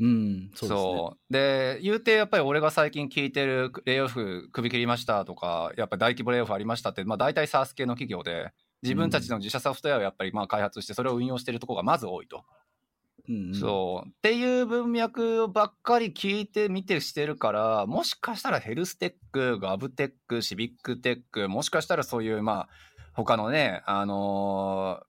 [0.00, 12.44] うん、そうで言うてやっぱり俺が最近聞いてるレイオフ首切りましたとかやっぱ大規模レイオフありましたって、まあ、大体 SARS 系の企業で自分たちの自社ソフトウェアをやっぱりまあ開発してそれを運用してるところがまず多いと。
[13.28, 13.54] うんうん。
[13.54, 14.08] そう。
[14.08, 22.68] っていう文脈ばっかり聞いてみてしてるからもしかしたら HealthTech GovTech CivicTech もしかしたらそういうまあ
[23.14, 25.08] 他のねあのー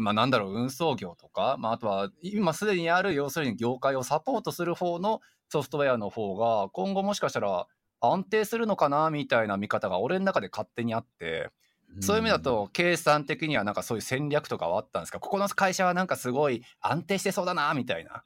[0.00, 7.66] まあなんだろう運送業とか、まあ、あとは今すでにある要するに業界をサポートする方のソフトウェアの方が今後もしかしたら
[8.00, 11.50] 安定するのかなみたいな見方が俺の中で勝手にあって
[11.98, 15.18] そういう意味だと、計算的にはなんかそういう戦略とかはあったんですか？
[15.18, 18.22] ここの会社はなんかすごい安定してそうだなみたいな。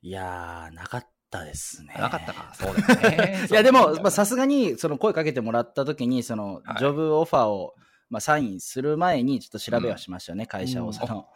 [0.00, 1.94] いやー、なかったですね。
[1.98, 2.52] なかったか？
[2.56, 3.48] そうだよね。
[3.50, 7.74] いやでも、まあ、ささすがにその声かけてもらった時にそのはいジョブオファーを、
[8.10, 10.86] まあ、サインする前にちょっと調べはしましたよね、会社うん。
[10.88, 11.26] をその、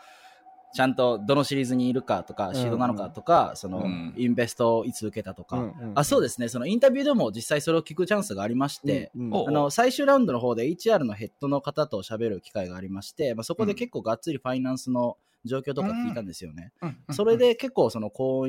[0.73, 2.55] ちゃんとどのシリーズにいるかとか、ん。
[2.55, 4.15] シードなのかとか、その、うん。
[4.17, 9.19] インベストをいつ受けたとか、あそうですねそのインタビューでも実際それを聞くチャンスがありまして、あ
[9.51, 16.73] の最終ラウンドの方で HR のヘッドの方と喋る機会がありまして、まあ、そこで結構がっつりファイナンスの状況とか聞いたんですよね。
[17.11, 18.47] それ、で結構その好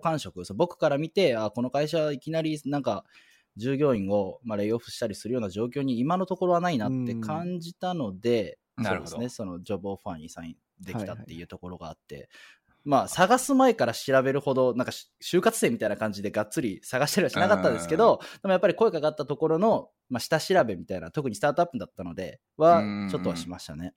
[0.00, 3.04] 感触そう僕から見てあこの会社いきなりなんか
[3.56, 9.10] 従業員を、まあ、レイオフしたりするような状況に今のところはないなって感じたので、うんなるほど。
[9.12, 9.34] そうですね。
[9.36, 12.28] そのジョブオファーにサインできたっていうところがあって、
[12.84, 23.08] まあ探す前から調べるほどなんかし就活生みたいな感じでがっつり探したりはしなかったですけど、でもやっぱり声かかったところの、まあ、下調べみたいな特にスタートアップだったのではうん。
[23.10, 23.94] ちょっとはしましたね。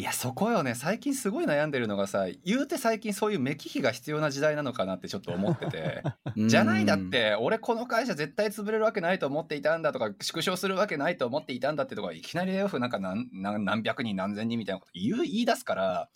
[0.00, 0.76] いやそこよね。
[0.76, 6.04] 最近すごい悩んでるのがさ言うて最近そういう目利きが必要な時代なのかなってちょっと思ってて。
[6.46, 7.10] じゃないだっうん。
[7.10, 16.08] て俺この会社絶対潰れるわけないと思っていたんだとか縮小するわけないと思っていたんだってとかいきなりレイオフなんか何何何百人何千人みたいなこと言う言い出すから、ま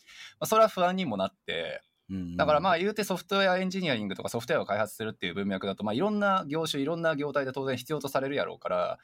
[0.45, 1.83] あ、それは不安にもなって。
[2.09, 2.37] うん。
[2.37, 8.99] だからまあ言うてソフトウェアエンジニアリングとかソフトウェアを開発するっていう文脈だと、まあいろんな業種、いろんな業態で当然必要とされるやろうから、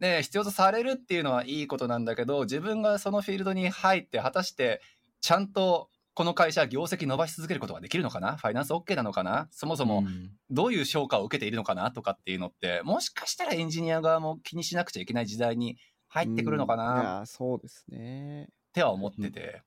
[0.00, 4.82] で、必要とされるっていうのはいいことなんだけど、自分がそのフィールドに入って、果たして
[5.20, 8.36] ちゃんとこの会社、業績伸ばし続けることができるのかな？
[8.36, 9.48] ファイナンス OK なのかな？
[9.50, 10.30] そもそもうん。
[10.50, 15.76] どういう評価を受けているのかなとかっていうのって、もしかしたらエンジニア側も気にしなくちゃいけない時代に
[16.08, 16.80] 入ってくるのかうん。
[16.80, 18.44] いなや、そうですね。
[18.44, 19.62] っては思ってて。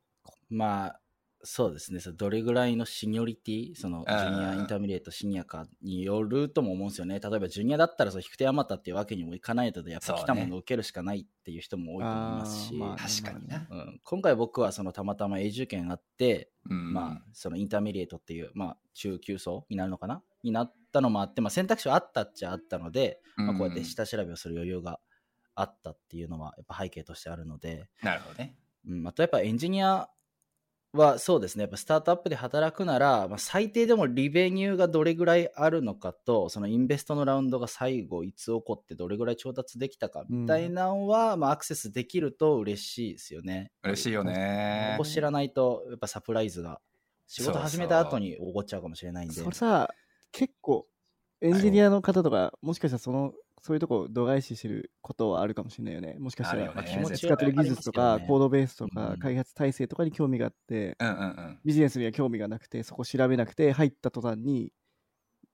[0.49, 0.99] まあ、
[1.43, 1.99] そうですね。
[2.15, 7.19] どれぐらいの seniority、その、うんジュニア、 intermediate、シニアかによるとも思うんですよね。
[7.19, 13.67] 例えば、ジュニアだったら、そう、引く手あまたっていうわけにもいかないので、やっぱ来たものを受けるしかないっていう人も多いと思いますし、あーまあ確かにな。
[13.69, 20.23] うん、今回僕はそのたまたま永住権あって、うんまあ、その intermediate っていう、まあ、中級層になるのかな？
[20.43, 24.99] になったのもあって、まあ、選択肢はあったっちゃあったので、まあ、こうやって下調べをする余裕が
[25.55, 28.55] あったっていうのは、やっぱ背景としてあるので、なるほどね。
[28.87, 30.09] うん、あとやっぱエンジニア
[30.93, 43.71] はそうですね、やっぱスタートアップで働くなら、まあ、最低でもリベニューがどれぐらいあるのかと、そのインベストのラウンドが最後いつ起こってどれぐらい調達できたかみたいなのは、まあ、アクセスできると嬉しいですよね。
[43.83, 45.09] 嬉しいよねここ。
[45.09, 46.79] 知らないと、やっぱサプライズが
[47.27, 49.35] 仕事始めた後に起こっちゃうかもしれないんで。
[49.35, 49.89] それさ、
[50.31, 50.87] 結構、
[51.41, 56.15] エンジニアの方とか、もしかしたらその、そういうとこ度外視してることはあるかもしれないよね。
[56.19, 61.59] もしかしたら、ねまあ気持ち使ってる技術とか、ねコードベースとかう、ん開発体制とかに興味があって、うんうんうん。
[61.63, 64.71] ビジネスには興味がなくて、そこ調べなくて、入った途端に、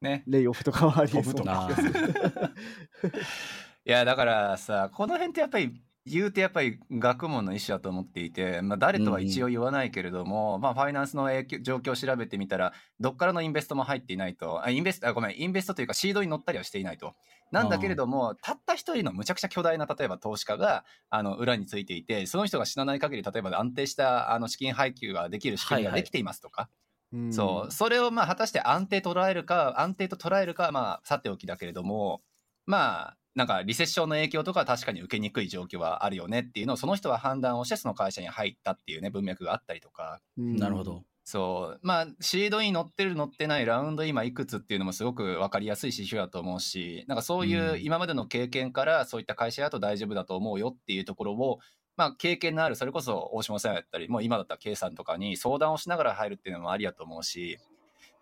[0.01, 0.23] ね。
[0.27, 1.91] レイオフとかはありえそうなな気がする。
[3.85, 17.15] いや、だからさ、この辺ってやっぱり、言うてやっぱり学問の一種だと思っていて、まあ、誰とは一応言わないけれども、まあ、ファイナンスの影響状況を調べてみたら、どっからのインベストも入っていないと、あインベスト、あごめん、インベストというかシードに乗ったりはしていないと。
[17.51, 25.99] なんだけれども、たった一人のむちゃくちゃ巨大な、例えば投資家が、あの、裏についていて、その人が死なない限り、例えば安定した、あの、資金配給ができる仕組みがはい。
[25.99, 26.69] はいできていますとか、
[27.13, 27.23] うん。
[27.29, 32.23] そう、それをまあ果たして安定捉えるか、安定と捉えるかはまあさておきだけれども、
[32.65, 40.21] まあ、なんかリセッションの影響とかは確かに受けにくい状況はあるよねっていうのをその人は判断をしてその会社に入ったっていうね文脈があったりとか。
[40.37, 40.55] うん。
[40.57, 41.03] なるほど。
[41.23, 41.79] そう。
[41.81, 47.83] まあシードに乗ってる乗ってないラウンド今いくつっていうのもすごく分かりやすい指標だと思うしなんかそういううん。
[47.83, 51.59] 今までの経験からそういった会社だと大丈夫だと思うよっていうところを
[51.95, 57.59] まあ経験のあるそれこそ大島さんやったりもう今だったら K さんとかに相談をしながら入るっていうのもありやと思うし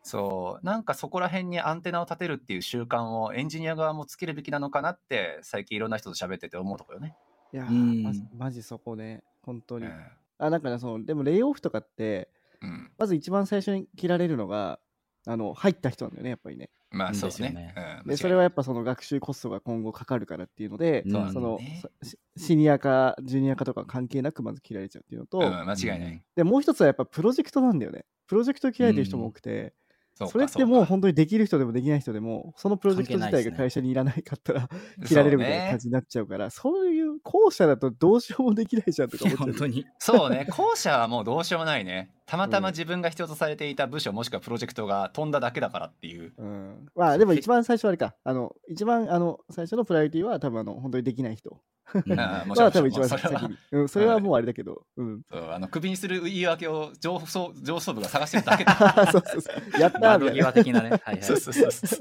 [0.04, 7.16] そうなんかそこら辺にアンテナを立てるっていう習慣をエンジニア側もつけるべきなのかなって最近いろんな人と喋ってて思うところよね。
[7.54, 9.86] いやうんーマジマジそこね、本当に。
[9.86, 9.94] うん
[10.42, 12.28] あ、なんかね、その、でも、レイオフとかって、
[12.62, 14.80] うん、まず一番最初に切られるのが、
[15.28, 16.72] あの、入った人なんだよね、やっぱりね。
[16.94, 18.02] まあそうですよねね。
[18.04, 26.24] うんで、それはやっぱその学習コストが今後かかるからっていうので、そのねシシニアかジュニアかとか関係なくまず切られちゃうっていうのと、うん、間違いない。
[26.36, 28.04] でもう一つはやっぱプロジェクトなんだよね。
[28.28, 29.74] プロジェクト切られてる人も多くて、
[30.16, 34.70] それってもう本当にできる人でもできない人でも、そのプロジェクト自体が会社にいらないかったら
[35.06, 39.48] 切られるみたいな感じになっちゃうから、そういう後者だとどうしようもできないじゃんとか思っちゃう。
[39.48, 39.86] 本当に。
[40.00, 42.12] そうね、 後者はもうどうしようもないね。
[42.26, 46.34] たまたま自分が必要とされていた部署もしくはプロジェクトが飛んだだけだからっていう。
[46.38, 51.50] うん、まあでも一番最初はあれか、あの一番あの最初のプライオリティは多分あの本当にできない人。
[51.52, 51.58] うん
[52.18, 53.58] ああもちろんまあ多分一番それは先に。
[53.72, 54.84] うん、それはもうあれだけど。
[54.96, 55.22] うん。
[55.30, 58.74] そうあの首にする言い訳を上層上層部が探してるだけだ。
[59.12, 59.80] そうそうそう。
[59.80, 60.44] やったーみ窓たいな。
[60.44, 60.90] 際的なね。
[60.90, 61.24] はいはい。
[61.24, 62.00] そうそうそうそう。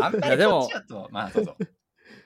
[0.00, 1.56] あんまりいやでもこっちだと、まあどうぞ。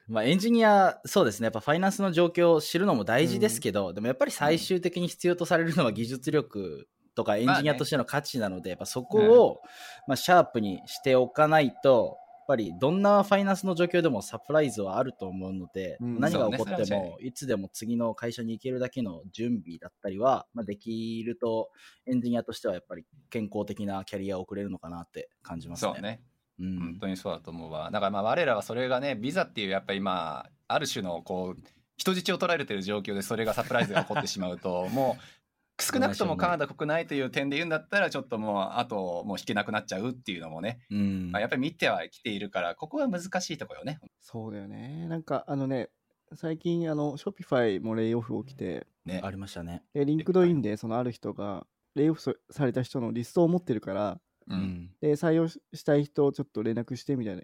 [0.08, 9.60] まあ、エンジニア、そうですね、やっぱファイナンスの状況を知るのも大事ですけど、でもやっぱり最終的に必要とされるのは技術力とかエンジニアとしての価値なので、やっぱそこを、
[10.06, 16.18] まあ、シャープにしておかないと、やっぱりどんなファイナンスの状況でもサプライズはあると思うので、うん。
[16.18, 21.70] 何が起こっても、いつでも次の会社に行けるだけの準備だったりは、まあ、できると、
[22.06, 26.22] エンジニアとしてはやっぱり健康的なキャリアを送れるのかなって感じますね。
[26.58, 27.90] 本当にそうだと思うわ。
[27.90, 31.62] だからまあ我らはそれがね、ビザっていうやっぱり今、ある種のこう、
[31.96, 44.00] 人質を取られてる状況でそれがサプライズが起こってしまうと、 もう、少なくともカナダ国内という点で言うんだったら、ちょっともう、あともう引けなくなっちゃうっていうのもね、うんまあ、やっぱり見てはきているから、ここは難しいところよね。
[44.20, 45.06] そうだよね。
[45.08, 45.90] なんかあのね、
[46.34, 49.82] 最近あの、 Shopify もレイオフ起きて、ねありましたね。
[49.94, 54.54] で LinkedIn でそのある人が、レイオフそされた人のリストを持ってるから、う。
[54.54, 54.90] うんん。
[55.00, 57.42] で、採用ししたい人をちょっと連絡してみたいな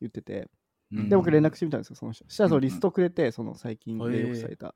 [0.00, 0.48] 言ってて、
[0.92, 2.24] うんで、僕連絡してみたんですよ、その人。
[2.28, 4.74] したらそのうんうんリストくれて、その最近レイオフされた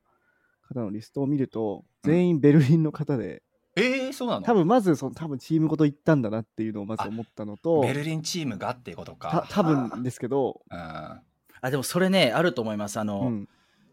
[0.61, 3.43] 方のリストを見ると、全員ベルリンの方で、
[3.75, 4.41] ええそうなの？
[4.41, 9.47] 多分まずその多分チームごと行ったんだなっていうのをまず思ったのと、ベルリンチームがっていうことたか。
[9.49, 11.21] 多分ですけど、うん。
[11.61, 13.49] あでもそれねあると思いますあの、うん、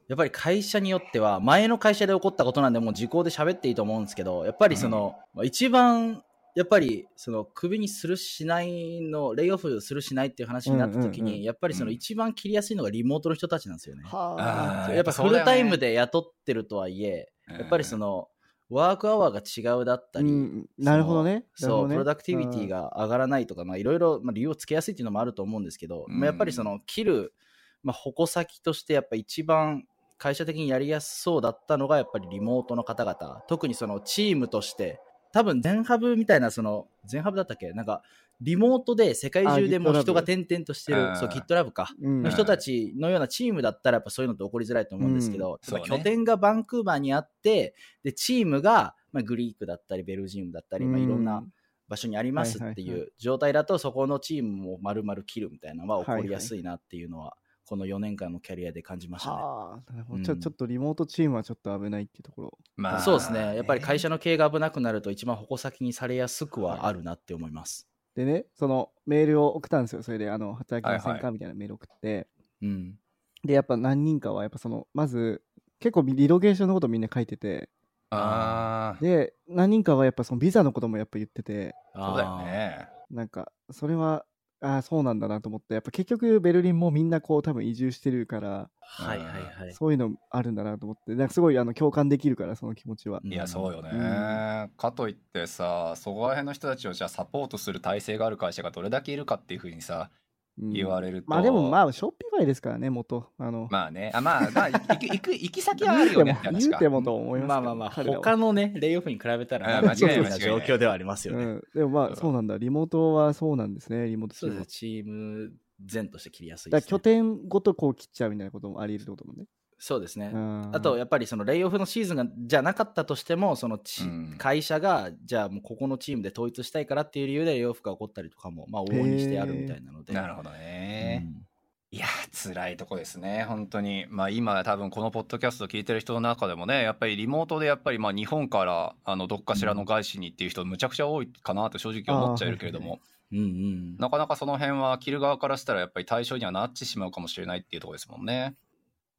[0.07, 6.23] やっぱり会社によっては前の会社で起こったことなんでもう時効で喋っていいと思うんですけどやっぱりその、まあ一番
[6.57, 14.03] やっぱりそのクビにするしないのレイオフするしないっていう話になった時に、うんうんうんやっぱりその一番切りやすいのがリモートの人たちなんですよね。
[14.05, 14.91] はあ。
[14.91, 18.29] ーやっぱフルタイムで雇ってるとはいえ、やっぱりその、の
[18.69, 21.31] ワークアワーが違うだったり、うん、なるほどね。
[21.61, 26.19] なるほそう、プロダクティビティが上がらないとか、まあいろいろまあ理由をつけやすいっていうのもあると思うんですけど、うん。
[26.19, 27.35] まあ、やっぱりその切る、
[27.83, 29.85] まあ、矛先としてやっぱ一番
[30.19, 35.01] 会社的にやりやすそうだったのがやっぱりリモートの方々、特にそのチームとして、
[35.33, 37.73] 多分全ハブみたいなその全ハブだったっけ？
[37.73, 38.03] なんか
[38.41, 41.89] リモートで世界中でもうあ人が転々としてる、うんそう GitLab か。
[42.03, 42.23] うん。
[42.23, 45.83] の人たちのようなチームだったらやっぱそういうのって起こりづらいと思うんですけど、うん。
[45.83, 51.43] 拠点がバンクーバーにあってでチームが、まあ、グリークだったりベルジウムだったり、まあ、いろんな
[51.89, 59.37] 場所にありますっていう状態だとそこのチームも丸々切るみたいなのは起こりやすいなっていうのはこの4年間のキャリアで感じましたね。
[59.37, 60.19] はあ、なるほど。
[60.19, 62.59] うんちょちょっとリモートチームはちょっと危ないっていうところ。
[62.77, 67.89] まあそうですねやっぱり会社の経営が危なくなると一番矛先にされやすくはあるなって思います。
[68.15, 70.03] でね、そのメールを送ったんですよ。
[70.03, 72.27] それで、あの、働きませんはいはかみたいなメール送って。
[72.63, 72.99] うん、
[73.45, 75.43] で、やっぱ何人かは、やっぱその、まず、
[75.81, 77.69] 結構リロケーションのことみんな書いてて、
[78.09, 82.89] ああ、で、何人かはやっぱそのビザのこともやっぱ言ってて、そうだよね。
[83.11, 84.25] なんか、それは、
[84.61, 89.27] ああ、そうなんだなと思って、やっぱ結局ベルリンもみんなこう多分移住してるから、はいはい
[89.65, 89.73] はい。
[89.75, 93.21] そういうのあるんだなと思って、なんかすごいあの共感できるから、その気持ちは。
[93.23, 93.91] うんいや、そうよね。
[93.93, 100.26] うんかといってさ、そこら辺の人たちをじゃあサポートする体制がある会社がどれだけいるかっていうふうにさ、うん
[100.59, 101.31] 言われると。
[101.31, 103.31] まあでもまあ、ショッピファイですからね、元。
[103.39, 106.61] あの、まあね、あまあ、まあ、 行く行く行き先はあるよねって言う。
[106.61, 111.45] ても言うてもと思いますけどまあまあまあ、他のね、レイオフに比べたら、あまあ間違いないな状況ではありますよね。
[111.45, 112.57] うん、でもまあ、そうなんだ。
[112.57, 115.53] リモートはそうなんですね、リモートチームはそうですね、チーム
[115.85, 117.35] 全として切りやすいです、だから拠ね。
[117.37, 119.47] 点ごとこう切っちゃうみたいなこともあり得るってこともね。
[119.79, 120.31] そうですね。
[120.33, 130.13] うんあと、やっぱりそのレイオフのシーズンがじゃなかったとしても、そのち、うん会社が、じゃあもうここのチームで統一したいからっていう理由でレイオフが起こったりとかも、まあ、往々にしてあるみたいなので。
[130.13, 131.25] なるほどね。
[131.39, 131.47] うん
[131.93, 142.99] いやー辛いとこですね本当にまあ今多分このポッドキャスト聞いてる人の中でもねやっぱりリモートでやっぱりまあ日本からあのどっかしらの外資にっていう人むちゃくちゃ多いかなと正直思っちゃえるけれども、
[143.33, 143.97] うんうん。
[143.99, 148.57] なかなかその辺は切る側からしたらやっぱり対象にはなってしまうかもしれないっていうところですもんね。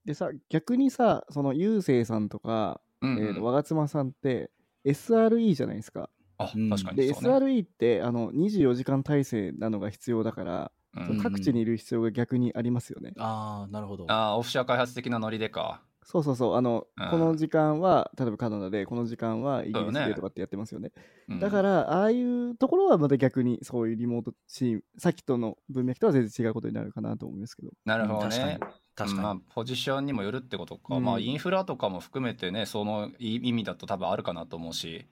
[0.07, 4.49] でさ、逆にさ、その、ゆうせいさんとか、うんうんえーと我妻さんって、
[4.85, 6.09] SRE じゃないですか。
[6.37, 7.29] あうんで、確かにそうね。
[7.29, 13.13] SRE って、あの、24時間体制なのが必要だから、うん各地にいる必要が逆にありますよね。
[13.17, 14.05] ああ、なるほど。
[14.07, 15.81] あーオフィシャル開発的なノリでか。
[16.03, 20.93] そうそうそう、あの、うんこの時間は、例えばカナダで、この時間はイギリスでとかってやってますよね。
[21.27, 27.71] うんだから、ああいうところはまた逆にそういうリモートチーム、さっきとの文脈とは全然違うことになるかなと思いますけど。
[27.83, 28.59] なるほど確かにね。
[28.97, 29.23] 確かに。
[29.23, 31.03] まあ、ポジションにもよるってことか、うん。
[31.03, 35.05] まあインフラとかも含めてねその意味だと多分あるかなと思うし、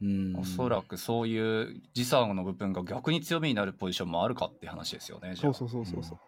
[0.00, 0.36] うん。
[0.36, 6.18] おそらくそういう時差の部分が逆に強みになるポジションもあるかって話ですよねそうそうそうそうそう。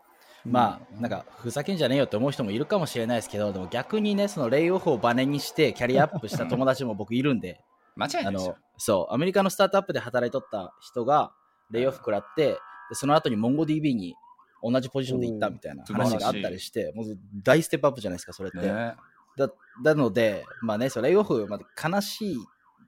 [0.46, 0.52] うん。
[0.52, 7.60] まあ、なんか、ふざけんじゃねえよって思う人もいるかもしれないですけど、でも逆にね、そのレイオフをバネにしてキャリアアップした友達も僕いるんで、
[7.96, 8.52] 間違いなあいですよ。
[8.52, 11.32] の、そう、アメリカのスタートアップで働いとった人が、
[11.70, 12.58] レイオフ食らって、
[12.88, 14.16] でその後に MongoDB に
[14.62, 17.06] 同じポジションで行ったみたいな話があったりして、もう
[17.42, 18.58] 大ステップアップじゃないですか、それって。
[18.58, 18.94] ね。
[19.36, 19.50] だ
[19.82, 22.36] なので、まあね、それレイオフ、まあ、悲しい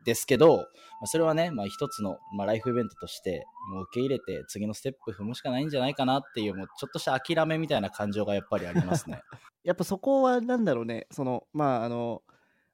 [0.05, 0.63] ですけど、ま
[1.05, 9.23] あ、それはね、まあ、一つの、まあ、ライフイベントとして、もう受け入れて、次のステップ踏むしかないんじゃないかなっていう、もうちょっとした諦めみたいな感情がやっぱりありますね。
[9.65, 12.23] やっぱそこはなんだろうね、その、まあ、あの、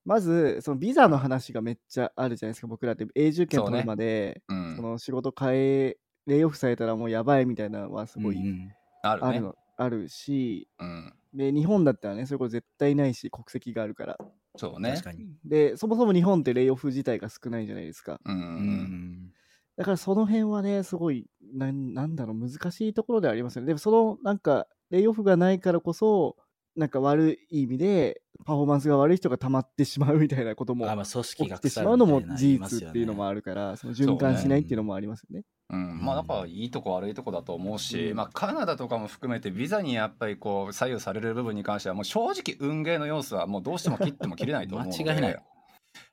[0.04, 3.06] まず、そのビザの話がめっちゃあるじゃないですか、僕らって。
[3.14, 4.76] 永住権取るまで、うそ,、ん。
[4.82, 14.16] の仕事変え、レイオフされたらもうやばいみたいなのはすごいうんうんあるねあるの、あるし、うんで、日本だったらね、そういうこと絶対ないし、国籍があるから。
[14.56, 15.28] そうね確かに。
[15.44, 18.18] で、そもそも日本ってレイオフ自体が少ないじゃないですか。
[18.24, 19.32] うん
[19.76, 23.66] だからその辺はね、すごい、なんなんだろう、難しいところではありますよね。
[23.68, 26.36] でもその、なんか、レイオフがないからこそ、
[26.78, 35.42] なんか悪い意味で、パフォーマンスが悪い人が溜まってしまうみたいなこともあまあ組織起きてしまうのも事実っていうのもあるから、その循環しないっていうのもありますよね。
[35.70, 38.16] うん、まあだからいいとこ悪いとこだと思うし、うん。
[38.16, 45.04] まあカナダとかも含めてビザにやっぱりこう左右される部分に関してはもう正直運ゲーの要素はもうどうしても切っても切れないと思うので。
[45.04, 45.42] 間違いない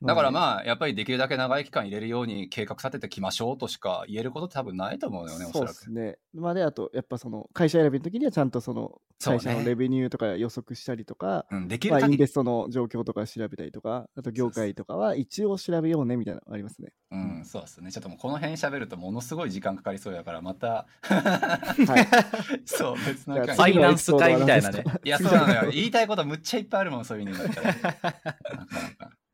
[0.02, 6.18] だからまあやっぱりできるだけ長い期間入れるように計画立ててきましょうとしか言えることって多分ないと思うのよねおそそうらくですね。
[6.34, 9.40] まあで、あと、やっぱその、会社選びの時にはちゃんとその、そうね。
[9.40, 16.92] 会社のレベニューとか予測したりとか、うん、できまあ、インベストの状況とか調べたりとか、あと業界とかは一応調べようねみたいなのありますね。
[17.10, 17.90] うん、そうですね。
[17.90, 22.60] ちょっともうこの辺喋るとものすごい時間かかりそうだからまた はい。
[22.66, 24.84] そう別のファイナンス会みたいなね。
[25.04, 25.70] いやそうなのよ。
[25.70, 27.72] 言いたいことむっちゃいっぱいあるもんそういう意味になったら。
[27.72, 28.76] なかなか。
[28.76, 29.25] はい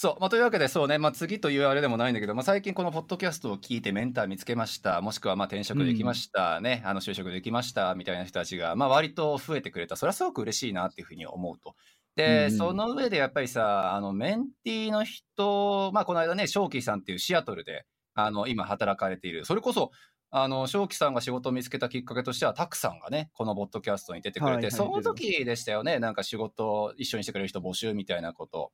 [0.00, 7.96] そう、まあ、というわけで、そうね、まあ、次というあれでもないんだけど、まあ、最近このポッドキャストを聞いてメンター見つけました、もしくはまあ転職できました、ね、あの就職できました。
[7.96, 11.74] みたいな人たちが、まあ、割と増えてくれた、それはすごく嬉しいなっていうふうに思うと。
[12.14, 17.84] で、うんその上でやっぱりさ、あのメンティーの人、まあ、この間ね、正輝さんっていうシアトルで、
[18.14, 19.90] あの今働かれている、それこそ、
[20.30, 28.60] あの正輝さんが仕事を見つけたきっかけとしては、タクさんがね、このポッドキャストに出てくれて、はいはいその時でしたよね、なんか仕事を一緒にしてくれる人募集みたいなこと。
[28.60, 28.72] を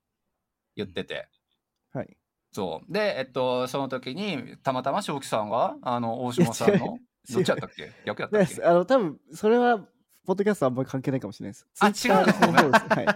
[0.76, 1.28] 言ってて。
[1.92, 2.16] はい。
[2.52, 2.92] そう。
[2.92, 6.98] で、えっと、その時に、たまたま正輝さんが、あの、大島さんの、
[7.30, 7.90] どっちだったっけ？
[8.06, 9.78] 逆だったっでけあの、多分それは、
[10.26, 11.66] ポッドキャストはあんまり関係ないかもしれないです。
[11.80, 12.26] あ違うの？
[12.26, 12.84] ですねそうです。
[12.88, 13.06] はい。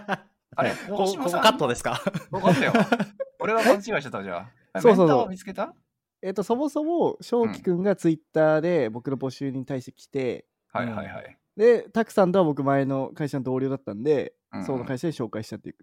[0.55, 0.71] あれ？
[0.89, 2.01] こ大島さカットですか？
[2.31, 2.73] 分かったよ。
[3.39, 4.51] 俺は勘違いしてたじゃん。
[4.81, 5.73] そうそうそうメンターを見つけた？
[6.21, 11.37] えっと、そもそも、翔輝くんがツイッターで僕の募集に対して来て、はいはいはい。
[11.55, 15.75] で、タクさんとは僕前の会社の同僚だったんで、うんうんその会社で紹介したっていう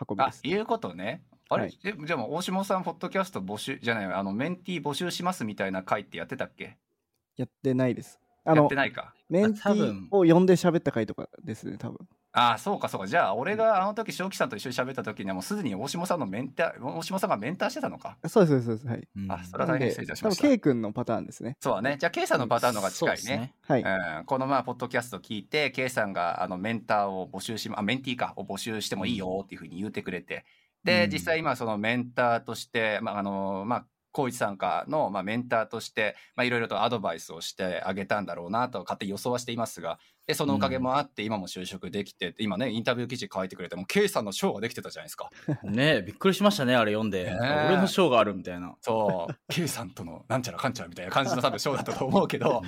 [0.00, 0.40] 運びあで、す。
[0.44, 1.24] いうことね。
[1.48, 4.04] あれ、はいえじゃあもう大島さん、ポッドキャスト募集、じゃない？
[4.06, 6.76] あの、メンティー募集しますみたいな回ってやってたっけ？
[7.36, 8.20] やってないです。
[8.44, 9.14] あのやって、ないか。
[9.28, 11.98] メンティ多分を呼んで喋った回とかですね、多分。
[12.38, 13.06] ああ、そうかそうか。
[13.06, 18.18] じゃあ、俺があの時、正輝さんと一緒に喋った時にはもうすでに大島さんのメンター、大島さんがメンターしてたのか。
[18.28, 19.08] そうです、そうです、はい。
[19.16, 21.56] うんあそれは大変失礼いたしました多分、K 君のパターンですね。
[21.60, 21.96] そうだね。
[21.98, 23.36] じゃあ、K さんのパターンの方が近いね。
[23.38, 23.54] ね。
[23.66, 23.82] はい。
[23.82, 30.44] うん、このまあポッドキャスト聞いて K さんがあのメンターを募集しあメンティーかを募集してもいいよっていうふうに言ってくれて
[30.84, 33.86] で、うん実際今そのメンターとしてまああのまあ
[34.16, 45.30] 光一さんかの、まあ、メンターとしてまあいろいろとアドバイスをしてあげたんだろうなと勝手に予想はしていますがでそのおかげもあって今も就職できて、今ねインタビュー記事書いてくれても K さんの賞ができてたじゃないですか。
[45.62, 47.32] ねえびっくりしましたね、あれ読んで。
[47.68, 48.74] 俺の賞があるみたいな。
[48.80, 49.34] そう。
[49.48, 52.60] K さんとのなんちゃらかんちゃらみたいな感じの多分賞だったと思うけど。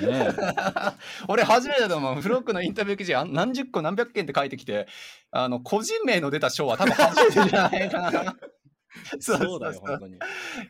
[1.26, 4.86] 俺初めてだと思うフロックのインタビュー記事あん何十個何百件って書いてきて
[5.32, 8.36] あの個人名の出た賞は多分初めてじゃないかな
[9.20, 10.14] そうだよ、本当に。
[10.14, 10.18] い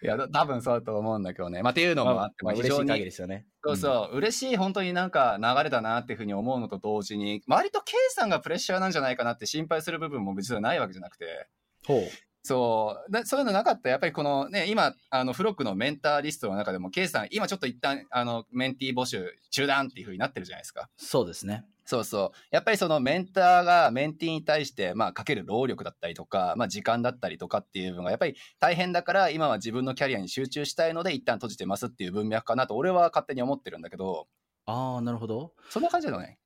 [0.03, 3.47] やだ多分そうだと思うんだけどねまあっていうのもあまあって、まあ、非嬉しいですよね。
[3.65, 11.49] そうそう、嬉しい本当になんか流れだなっていうふうに思うのと同時に割と K さんがプレッシャーなんじゃないかなって心配する部分も実はないわけじゃなくて
[11.87, 12.01] ほう。
[12.43, 21.65] そうだそういうのなかったやっぱりこのね今あのフロックのメンターリストの中でも K さん今ちょっと一旦あのメンティー募集中断っていうふうになってるじゃないですかそうですね。
[21.89, 22.39] そうそう。
[22.51, 34.29] やっぱりそのメンターがメンティーに対してまあかける労力だったりとか、まあ、時間だったりとかっていうのがやっぱり大変だから今は自分のキャリアに集中したいので一旦閉じてますっていう文脈かなと俺は勝手に思ってるんだけど。
[34.67, 35.55] ああ、なるほど。
[35.71, 36.39] そんな感じじゃない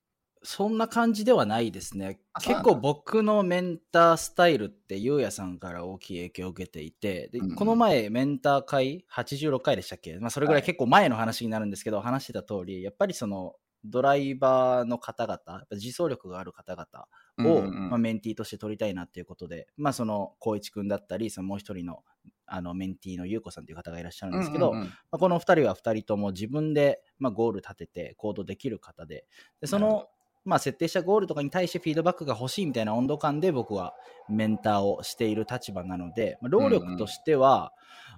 [0.43, 2.21] そんな感じではないですね。
[2.41, 7.55] 結構僕のメンタースタイルって、ゆうやさんから大きい影響を受けていて、でうんうん。
[7.55, 10.65] この前、メンター会、86回でしたっけ、まあ、それぐらいはい。
[10.65, 13.55] 結構前の話になるんですけど、話してた通り、やっぱりその、
[13.85, 17.89] ドライバーの方々、自走力がある方々を、うんうんうん。
[17.89, 22.03] まあ、メンティーとして取りたいなっていうことで、まあ、その、光一くんだったり、そのもう一人の、
[22.45, 24.87] あの、メンティーのゆうこさんという方がいらっしゃるんですけど、うんうんうん。
[24.87, 29.25] まあ、この2人は2人とも自分で、まあ、ゴール立てて行動できる方で
[29.61, 30.07] でその、
[30.45, 33.93] まあ、設定したゴールとかに対してフィードバックが欲しいみたいな温度感で僕は
[34.29, 37.71] メンターをしている立場なので、まあ、労力としては、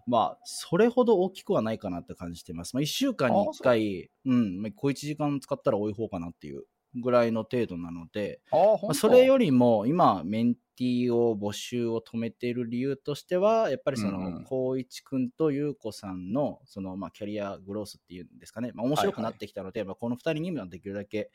[0.08, 2.76] まあ、それほど大きくはないかなって感じてます。
[2.76, 6.64] まあ、1週間に1回、うん、まあ小1時間使ったら多い方かなっていう
[6.96, 21.32] ぐらいの程度なので、まあ、それよりも今メンティーを募集を止めている理由としてはやっぱりその光一くんと優子さんのそのまあキャリアグロースっていうんですかね、まあ、面白くなってきたので、まあ、この2人にもできるだけ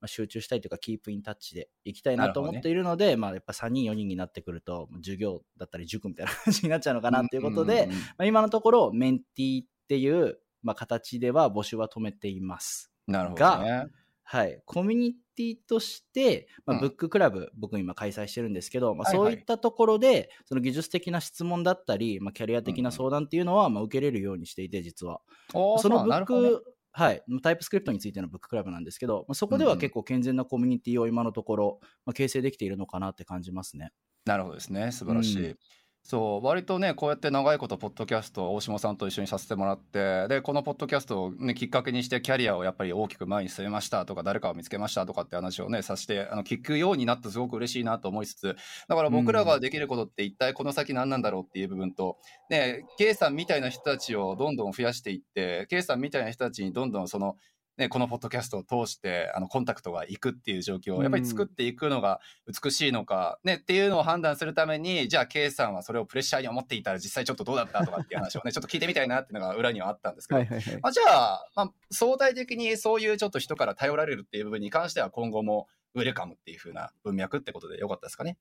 [0.00, 12.90] まあ集中したいというかキープインタッチでいきたいなと思っているのでまあ、やっぱ3人4人になってくると授業だったり塾みたいな感じになっちゃうのかなということで、んんんまあ、今のところメンティーっていうまあ形では募集は止めています。
[13.06, 13.86] なるほどね。
[14.32, 16.82] はい、コミュニティとして、まあ、うん。
[16.82, 19.32] ブッククラブ、僕今開催してるんですけど、まあ、はいはい。
[19.32, 25.20] そういったところで、その技術的な質問だったり、まあ、キャリア的な相談っていうのは、まあ、受けれるようにしていて、実は。
[25.52, 33.90] そのブック、はい、タイプスクリプトについてのブッククラブなんですけど、まあ、そこでは結構健全なコミュニティを今のところ、まあ、形成できているのかなって感じますね。
[34.24, 34.92] なるほどですね。
[34.92, 35.58] 素晴らしい、うん
[36.02, 48.56] そう割とねこうやって長いことポッドキャストを大島さんと一緒にさせてもらってでこのポッドキャストを、ね、きっかけにしてキャリアをやっぱり大きく前に進めましたとか誰かを見つけましたとかって話をねさせてあの聞くようになってすごく嬉しいなと思いつつ
[48.88, 52.16] だから僕らができることって一体この先何なんだろうっていう部分と、
[52.48, 57.36] ね、K さんみたいな人たちをどんどん増やしていって K さんみたいな人たちにどんどんその
[57.80, 70.80] ね、このポッドキャストを通してあのコンタクトがいくっていう状況をやっぱり作っていくのが美しいのか、ね、っていうのを判断するためにじゃあ K さんはそれをプレッシャーに思っていたら実際ちょっとどうだったとかっていう話をね ちょっと聞いてみたいなっていうのが裏にはあったんですけど、はいはいはい。
[70.82, 78.36] まあ、じゃあ、まあ、相対的にそういうちょっと人から頼られるっていう部分に関しては今後もウェルカムっていう風な文脈ってことでよかったですかね？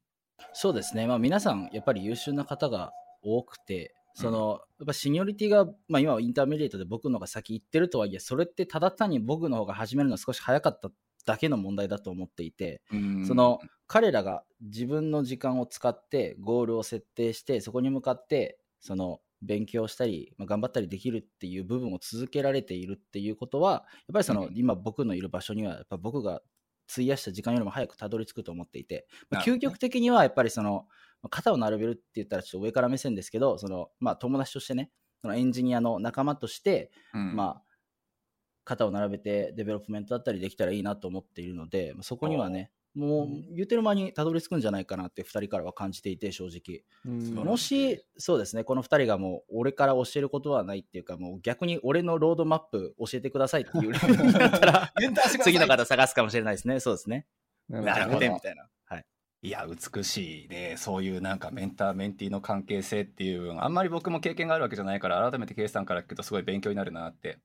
[0.53, 10.91] そうですね、まあ、皆さん、やっぱり優秀な方が多くて、その、やっぱシニョリティが、まあ今はインターメディエートで僕の方が先行ってるとはいえ、それってただ単に僕の方が始めるのが少し早かった
[11.25, 13.25] だけの問題だと思っていて、うん。
[13.25, 23.81] その彼らが自分の時間を使ってゴールを設定してそこに向かってその勉強したり、まあ、頑張ったりできるっていう部分を続けられているっていうことはやっ
[24.13, 24.53] ぱりその、うん。
[24.55, 26.41] 今僕のいる場所にはやっぱ僕が
[26.91, 30.85] 費やした時間よりも早くたどり着くと思っていて、まあ究極的にはやっぱりそのまあ
[31.27, 34.91] 肩を並べるって言ったらちょっと上から目線ですけどその、まあ、友達としてね
[35.21, 37.63] そのエンジニアの仲間として、うんまあ、
[38.63, 46.83] 肩を並べて development だったりできたらいいなと思っているので、まあそこにはね、もう言ってる間にたどり着くんじゃないかなって2人からは感じていて、正直。
[47.43, 54.93] もし、そうですね、この2人がもう俺から教えることはないっていうか、もう逆に俺のロードマップ教えてくださいっていう レベルになったら、
[55.43, 56.79] 次の方探すかもしれないですね。
[56.79, 57.27] そうですね。
[57.67, 58.69] ななるほどみたいな。
[58.85, 59.05] はい。
[59.41, 67.37] いや美しいねそういうなんかメンターメンティーの関係性っていうあんまり僕も経験があるわけじゃないから改めてケイさんから聞くとすごい勉強になるなって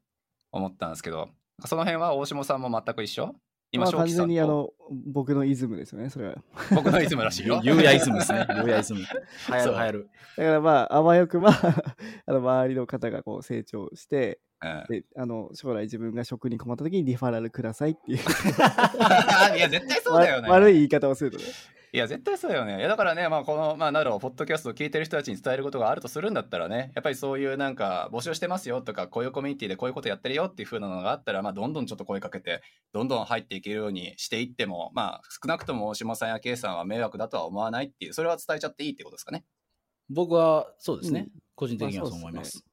[0.51, 1.29] 思ったんですけど
[1.65, 3.35] その辺は大下さんも全く一緒？
[3.75, 6.37] 今まあ、完全にあの僕のイズムですよね、それは。
[6.73, 8.47] 僕のイズムらしいよゆうやイズムですね。
[8.57, 9.01] ゆうやイズム。
[9.01, 9.07] 流
[9.49, 10.11] 行そうる流行る。
[10.37, 11.51] だからまあ、あわよくば
[12.25, 18.19] あの周りの方がこう成長して、うんであの将来自分が職に困った時にリファラルくださいっていう
[19.57, 21.45] いや絶対そうだよねわ悪い言い方をするとね。
[21.95, 22.79] いや絶対そうだよね。
[22.79, 39.45] いやだからねまあこのまあなるポッドキャストを聞いてる人たちに伝えることがあるとするんだったらねやっぱりそういうなんか募集してますよとかこういうコミュニティでこういうことやってるよっていう風なのがあったらまあどんどんちょっと声かけてどんどん入っていけるようにしていってもまあ少なくとも大島さんや K さんは迷惑だとは思わないっていうそれは伝えちゃっていいってことですかね。
[40.11, 41.41] 僕はそうですね、うん。
[41.55, 42.65] 個人的にはまあそう思います。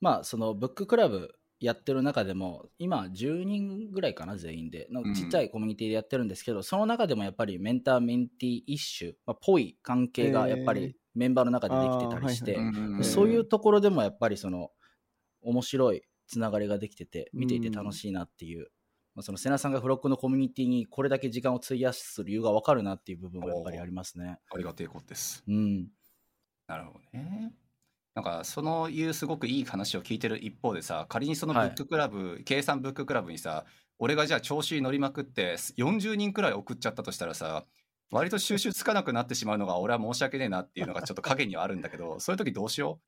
[0.00, 4.88] まあそのブッククラブやってる中でも今10人ぐらいかな全員で。
[4.90, 5.14] のうん。
[5.14, 12.58] ちっちゃいコミュニティでやってるんですけど、その中でもやっぱりメンターメンティー一種、まあ、ぽい関係がやっぱりメンバーの中でできてたりして、
[13.04, 14.70] そういうところでもやっぱりその
[15.42, 18.68] 面白いつながりができてて見ていて楽しいなっていう、
[19.14, 24.38] まあ、その瀬名さんがフロックのコミュニティにこれだけ時間を費やす理由が分かるなっていう部分がやっぱりありますね。
[24.50, 25.42] ありがてえことです。
[25.46, 25.88] うん、
[26.66, 27.52] なるほどね。
[28.14, 33.64] なんかそのいうすごくいい話を聞いてる一方でさ仮にそのブッククラブ、計算ブッククラブにさ
[33.98, 37.64] 俺がじゃあ調子に乗りまくって40人くらい送っちゃったとしたらさ
[38.10, 43.00] 割と収集つかなくなってしまうのが俺は申し訳ねえなっていうのがちょっと影にはあるんだけど そういう時どうしよ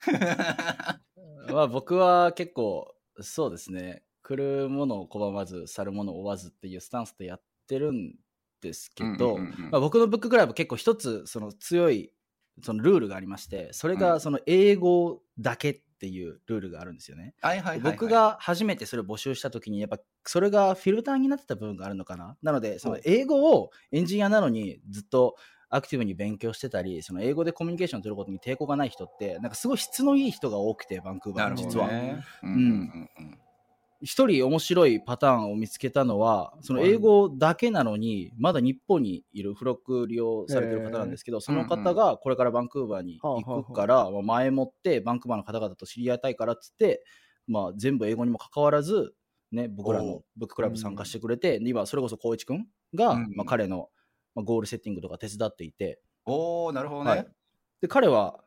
[1.49, 1.53] う？
[1.53, 8.15] まあ僕は結構そうですね来るものを拒まず去るものを追わずっていうスタンスでやってるん
[8.61, 9.41] ですけど、
[9.73, 12.13] 僕のブッククラブ結構一つその強い
[12.61, 14.01] そのルールがありましてそれうん。
[14.01, 17.35] がその英語だけっていうルールがあるんですよね。
[17.41, 17.93] はいはいはいはい。
[17.93, 22.37] 僕が初めてそれを募集した時にやっぱそれがフィルターになってた部分があるのかな？
[22.43, 25.37] なのでその英語をエンジニアなのにずっと
[25.71, 31.87] アクティブに勉強してたりその英語でコミュニケーションを取ることに抵抗がない人ってなんかすごい質のいい人が多くてバンクーバーの実は。
[31.87, 32.25] どね。
[32.43, 33.11] うんうんうん。
[33.19, 33.39] うん
[34.03, 47.05] 一人面白いパターンを見つけたのは、その英語だけなのに、まだ日本にいるフロック利用されてる方なんですけど、その方がこれからバンクーバーに行くから、まあ前もってバンクーバーの方々と知り合いたいからっつって、
[47.47, 49.15] まあ全部英語にもかかわらず、
[49.53, 53.33] ね、僕らのブッククラブ参加してくれて、で今それこそ光一くんが、うん。
[53.37, 53.89] まあ彼の
[54.35, 57.27] まあゴールセッティングとか手伝っていて、おーなるほどね、はい。
[57.81, 58.43] で彼は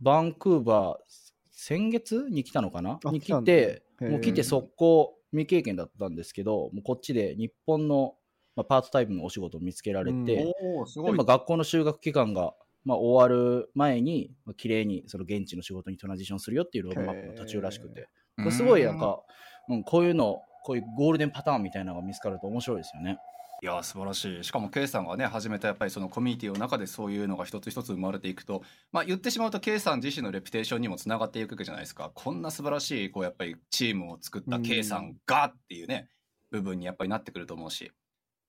[0.00, 3.00] バンクーバー先月に来たのかな？
[3.04, 8.14] に来てもう来て速攻未経験だったんですけどもうこっちで日本の、
[8.54, 10.52] まあ、パートタイムのお仕事を見つけられて、
[10.96, 11.16] うん。
[11.16, 18.08] 学校の修学期間が、まあ、終わる前に、まあ綺麗にその現地の仕事にトランジションするよっていうロードマップの途中らしくて。
[18.50, 19.20] すごいなんか、
[19.68, 23.18] うん、こういうのこういうゴールデンパターンみたいなのが見つかると面白いですよね。
[23.62, 24.44] いや素晴らしい。
[24.44, 32.10] しかも K さんがね始めたやっぱりそのコミュニティの中でそういうのが一つ一つ生まれていくとまあ言ってしまうと K さん自身のレピュテーションにもつながっていくわけじゃないですか。
[32.14, 34.62] こんな素晴らしいこうやっぱりチームを作ったうん。
[34.62, 36.08] K さんがっていうね
[36.50, 37.90] 部分にやっぱりなってくると思うし。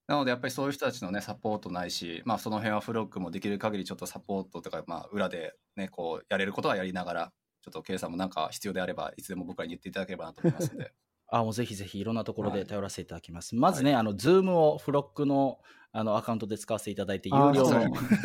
[0.08, 10.94] なのでやっぱりそういう人たちのねサポートないしまあその辺はフロックもできる限りちょっとサポートとかまあ裏でねこうやれることはやりながらちょっと K さんもなんか必要であればいつでも僕らに言っていただければなと思いますので
[11.30, 13.56] あもうぜひぜひいろんなところはいで頼らせていただきます。
[13.56, 15.60] まずね、あの、ズームをフロックの
[15.94, 17.82] あのアカウントで使わせていただいて、有料の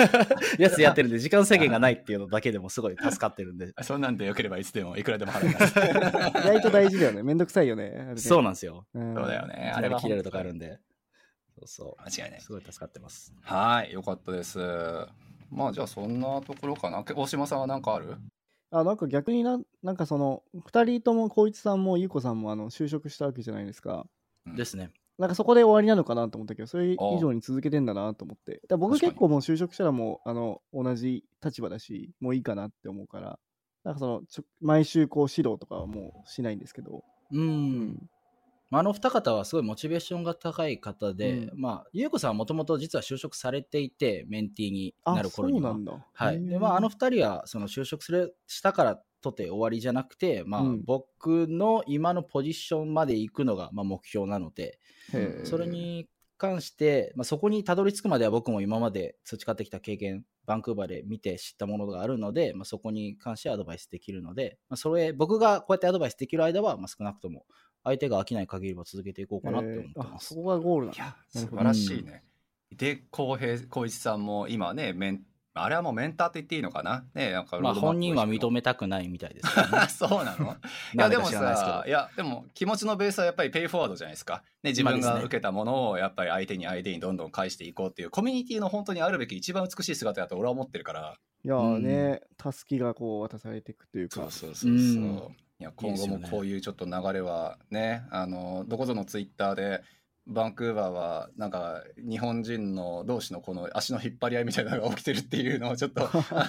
[0.58, 3.72] やつやってるんで、時間制限がないっていうのだけでもすごい助かってるんで。
[3.82, 5.78] そんなんでよければいつでもいくらでも払います
[6.46, 7.22] 意外と大事だよね。
[7.22, 8.12] めんどくさいよね。
[8.16, 8.86] そうなんですよ。
[8.92, 9.72] うんそうだよね。
[9.74, 10.78] あれは切れるとかあるんで。
[11.54, 11.96] そうそ。
[12.04, 12.40] 間違いうない。
[12.40, 13.34] すごい助かってます。
[13.42, 14.58] はい、よかったです。
[15.50, 17.02] まあじゃあそんなところかな。
[17.04, 18.16] け大島さんは何かある？
[18.72, 24.06] あなんか逆にななんかその2人とも光一さんもゆうこさんもあの就職したわけじゃないですか。
[24.46, 24.90] うんですね。
[25.18, 28.54] なんかそこで終わりなのかなと思ったけど、それ以上に続けてんだなと思って。
[28.54, 33.38] だから僕結構もう就職したらもう、あの、同じ立場だし、もういいかなって思うから、
[33.84, 38.10] なんかその、ちょ毎週こう指導とかはもうしないんですけど、うん。
[38.72, 45.72] まあ、あの二方はすごいモチベーションが高い方で、うんまあ、ゆうこさんはもともと実は就職されていて、メンティーにあ、なる頃には。
[45.72, 46.06] そうなんだ。
[46.14, 46.42] はい。
[46.42, 54.78] で、まあ、あの二人は、その就職する、したからとて終わりじゃなくて、まあ、うん僕の今のポジションまで行くのが、まあ、目標なので、
[55.44, 56.08] それに
[56.38, 67.44] 関して、まあ、そこにたどり着くまでは僕も今まで培ってきた経験、バンクーバーで見て知ったものがあるので、まあ、そこに関してアドバイスできるので、まあ、それ、僕がこうやってアドバイスできる間は、まあ、少なくとも、
[67.84, 70.10] 相手が飽きない限りは続けていこうかなって思ってます。
[70.14, 71.16] あそこがゴールなんだ。
[71.28, 72.22] 素晴らしいね。
[72.76, 75.22] で、浩平、浩一さんも今ね、メン、
[75.54, 77.04] あれはもうメンターって言っていいのかな？
[77.12, 79.86] ね、なんかまあ、本人は認めめたくないみたいですけどね。
[79.92, 80.56] そうなの？
[80.94, 84.42] いやでもさ、いやでも気持ちのベースはやっぱりペイフォワードじゃないですか？
[84.62, 91.18] ね、自分が受けたものをやっぱり相手に相手にどんどん返していこうっていうコミュニティの本当にあるべき一番美しい姿だと俺は思ってるから。
[91.44, 94.70] いやうんーね、たすきがこう渡されていくというか、そうそうそうそう。
[94.70, 99.82] うんいや今後もこういうちょっと流れはね、あのどこぞのツイッターで
[100.26, 106.48] バンクーバーはなんか日本人の同士のこの足の引っ張り合いみたいなのが起きてるっていうのをちょっと あ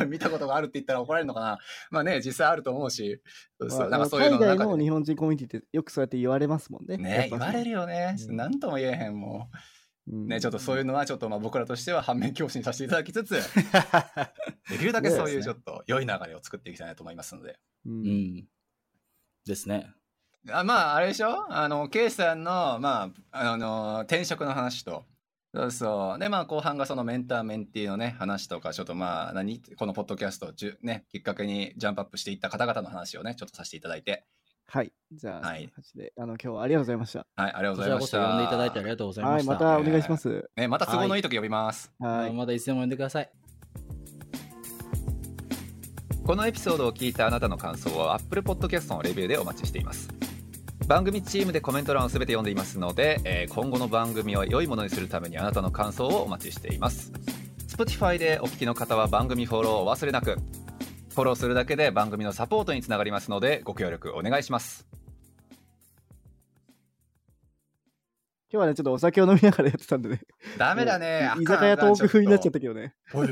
[0.00, 1.58] の 見たことがあるって言ったら怒られるのかな。
[1.92, 3.22] まあね実際あると思うし
[3.60, 6.94] そうそうまあなんかそういうの海外の日本人コミュニティってよくそうやって言われますもんね。
[6.94, 7.28] やね。
[7.30, 8.16] 言われるよね。
[8.28, 8.36] うん。
[8.36, 9.44] 何とも言えへんもうんう
[10.06, 13.30] ねちょっとそういうのはちょっとまあ僕らとしては反面教師にさせていただきつつ
[14.70, 17.58] できるだけそういうちょっと良い流れを作っていきたいなと思いますので。
[17.86, 18.04] ううん。
[18.38, 18.48] ん。
[19.46, 19.92] ですね。
[20.50, 21.52] あまああれでしょ？
[21.52, 25.04] あの K さんのまああの転職の話と。
[25.52, 25.70] そう。
[25.72, 29.60] そうでまあ後半がそのメンターメンティーのね話とかちょっとまあ何？
[29.76, 34.24] このポッドキャストをじゅねきっかけにジャンプアップしていった方々の話をねちょっとさせていただいて
[34.68, 34.92] はい。
[35.12, 37.18] じゃあ、はいそんな感じで、あの、今日はありがとうございました。
[37.18, 39.52] はいありがとうございましたそ呼んでいただいてありがとうございはい、ました。
[39.52, 40.50] またお願いします。
[40.56, 42.32] ねまた都合のいい時呼びます、はい。
[42.32, 43.30] まだいつでも呼んでください。
[46.26, 50.08] このエピソードを聞いたあなたの感想は Apple Podcast のレビューでお待ちしています
[50.88, 57.12] 番組チームでコメント欄をすべて読んでいますので、えー今後の番組を良いものにするためにあなたの感想をお待ちしています
[57.68, 60.36] Spotify でお聞きの方は番組フォローをお忘れなく
[61.16, 64.86] フォローするだけで番組のサポートにつながりますのでご協力お願いします
[68.52, 70.20] 今日はね、ちょっとお酒を飲みながらやってたんでね。
[70.56, 72.94] ダメだね居酒屋トーク風になっちゃったけけどね。
[73.12, 73.24] ど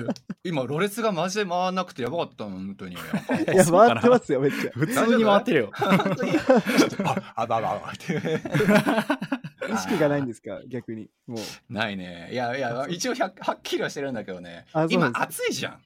[0.43, 2.97] 今ろれつがマジで回らなくてやばかったの本当に い
[3.57, 4.71] や、回ってますよ、めっちゃ。
[4.73, 5.71] 普通に回ってるよ。
[5.75, 8.15] ああばばばって
[9.73, 11.09] 意識がないんですか、逆に。
[11.27, 11.73] もう。
[11.73, 15.81] ないねいやいや一応100はっきりはしてるんだけどね今暑いじゃん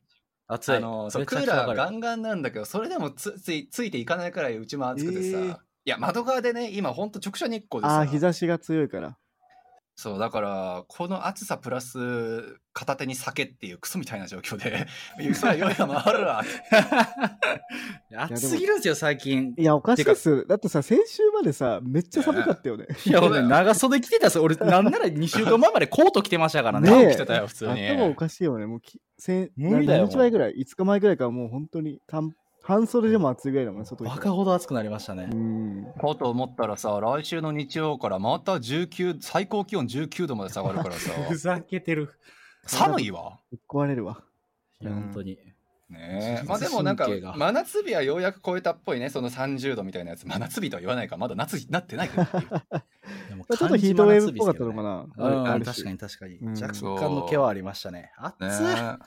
[0.48, 0.76] 暑い。
[0.76, 9.16] あのそクーラーガンガンなんだけどそれでもつついついていかないくらいうちも暑くてさ、えーいや窓側でね今ほんと直射日光でさああ、日差しが強いから。
[10.00, 14.86] そうだからこの暑さプラス片手に酒っていうクソみたいな状況で
[15.34, 16.44] それは酔 いが回るわ
[18.16, 19.54] 暑すぎるんですよ、最近。
[19.58, 20.46] いや、おかしいっす。
[20.46, 22.86] だってさ、先週までさ、めっちゃ寒かったよね。
[23.06, 24.38] いや、俺、長袖着てたっす。
[24.38, 26.88] 俺、なんなら2週間前までコート着てましたからね。
[26.88, 28.66] ねえ起きてたよ普通に頭おかしいよね。
[28.66, 32.32] もうき、せ無理だよ何日前ぐらい ?5 日前ぐらいからもう本当に短
[32.68, 34.10] 半袖でも暑いぐらいだもんね、外に。
[34.10, 35.34] バカほど暑くなりましたねう。
[35.34, 35.86] ん。
[35.98, 42.12] かと思ったらさ来週の日曜からまた19最高気温19度まで下がるからさ ふざけてる。
[42.66, 44.22] 寒いわぶっ壊れるわ。
[44.82, 45.38] いや、本当に。
[45.88, 52.50] ねえまあでもなんか神経が真夏日はようやく超えたっぽいねその30度みたいなやつ真夏日とは言わないからまだ夏になってないからっていう
[53.30, 55.06] でもちょっとヒートウェーブっぽかったのかな。
[55.16, 56.36] うん、ある確かに確かに。
[56.36, 58.12] うん若干の毛はありましたね。
[58.18, 58.44] 暑い。
[58.44, 58.98] ね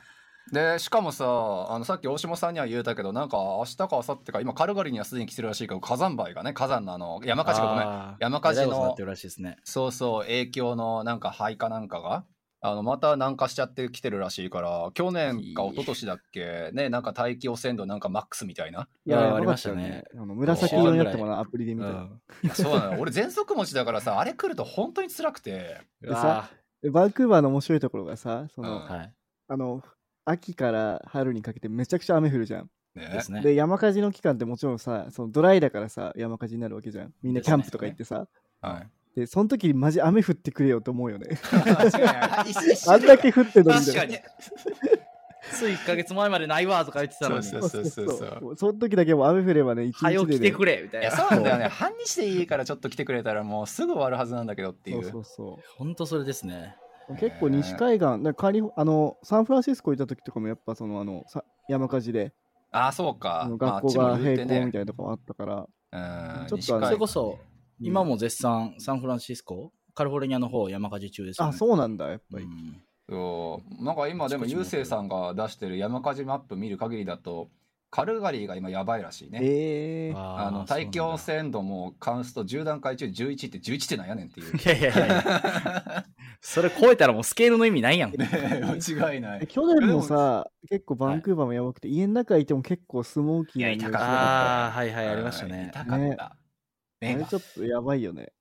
[0.51, 1.25] でしかもさ
[1.69, 8.15] あのさっき大下さんには言うたけどなんか明日か明後日か今カルガリーにはすでに来てるらしいけど火山灰がね火山のあの山火事がごめん。
[8.19, 9.57] 山火事のえらいことになってるらしいですね。
[9.63, 12.25] そうそう影響のなんか灰かなんかが
[12.63, 19.83] あのまた南下しちゃってきてるらしいから去年か一昨年だっけねなんか大気汚染度なんかマックスみたいな、いや、ありましたたね。
[19.83, 20.03] ね。
[20.13, 21.93] あの紫色になったもの、アプリで見たら。
[21.95, 22.21] うん。
[22.43, 22.93] いやそうなの。
[22.93, 26.51] よ俺喘息持ちだからさあれ来ると本当に辛くて、でさ
[26.83, 28.87] でバンクーバーの面白いところがさ、その、うん。
[28.87, 29.13] はい。
[29.47, 29.81] あの、
[30.25, 32.69] 秋から春にかけてめちゃくちゃ雨降るじゃん。
[32.95, 33.41] ねですね。
[33.41, 37.13] で、山火事の期間ってもちろんさ、そのドライだからさ、山火事になるわけじゃん。
[37.21, 38.27] みんなキャンプとか行ってさ。
[38.61, 41.37] はいで、その時にマジ雨降ってくれよと思うよね。
[42.87, 44.17] あんだけ降ってんのに確かに
[45.51, 47.43] つい1ヶ月前までないわとか言ってたのに。
[47.43, 50.39] そうそうそうそうその時だけもう雨降ればね、一はよ日で、ね。
[50.39, 51.07] 来てくれみたいな。
[51.07, 56.77] いやそうなんだよね半日でいいからちょっと来てくれたらもうすぐ終わるはずなんだけどっていそううそうそ本当それですね。
[57.11, 57.15] う。
[57.17, 62.33] 結構西海岸、なんかカリフあの、サンフランシスコ行った時とかもやっぱその、あの、さ山火事で、
[62.71, 67.39] ああそうあか学校が閉校みたいなとこあったから、うんちょっとそれこそ、
[67.79, 71.49] 今も絶賛サンフランシスコ、カリフォルニアの方山火事中ですよね。
[71.49, 72.45] あ、そうなんだ、やっぱり。
[72.45, 72.81] うん。
[73.09, 73.83] そう。
[73.83, 77.49] なんか今でもゆうせいさんが出してる山火事マップ見る限りだと
[77.91, 79.39] カルガリーが今やばいらしいね。
[79.43, 84.55] えーあの大気汚染度もカウンスト10段階中11って11ってなんやねんっていう。
[84.55, 86.05] いやいやいや
[86.39, 88.11] それ超えたらもうスケールの意味ないやん。
[88.11, 89.45] ね間違いない。
[89.45, 95.71] 去年もさ、結構バンクーバーもやばくて、家の中いても結構スモーキーな痛かったああ、はいはい、ありましたね。
[95.73, 96.37] 痛かった。
[97.01, 98.31] ねあれちょっとやばいよね。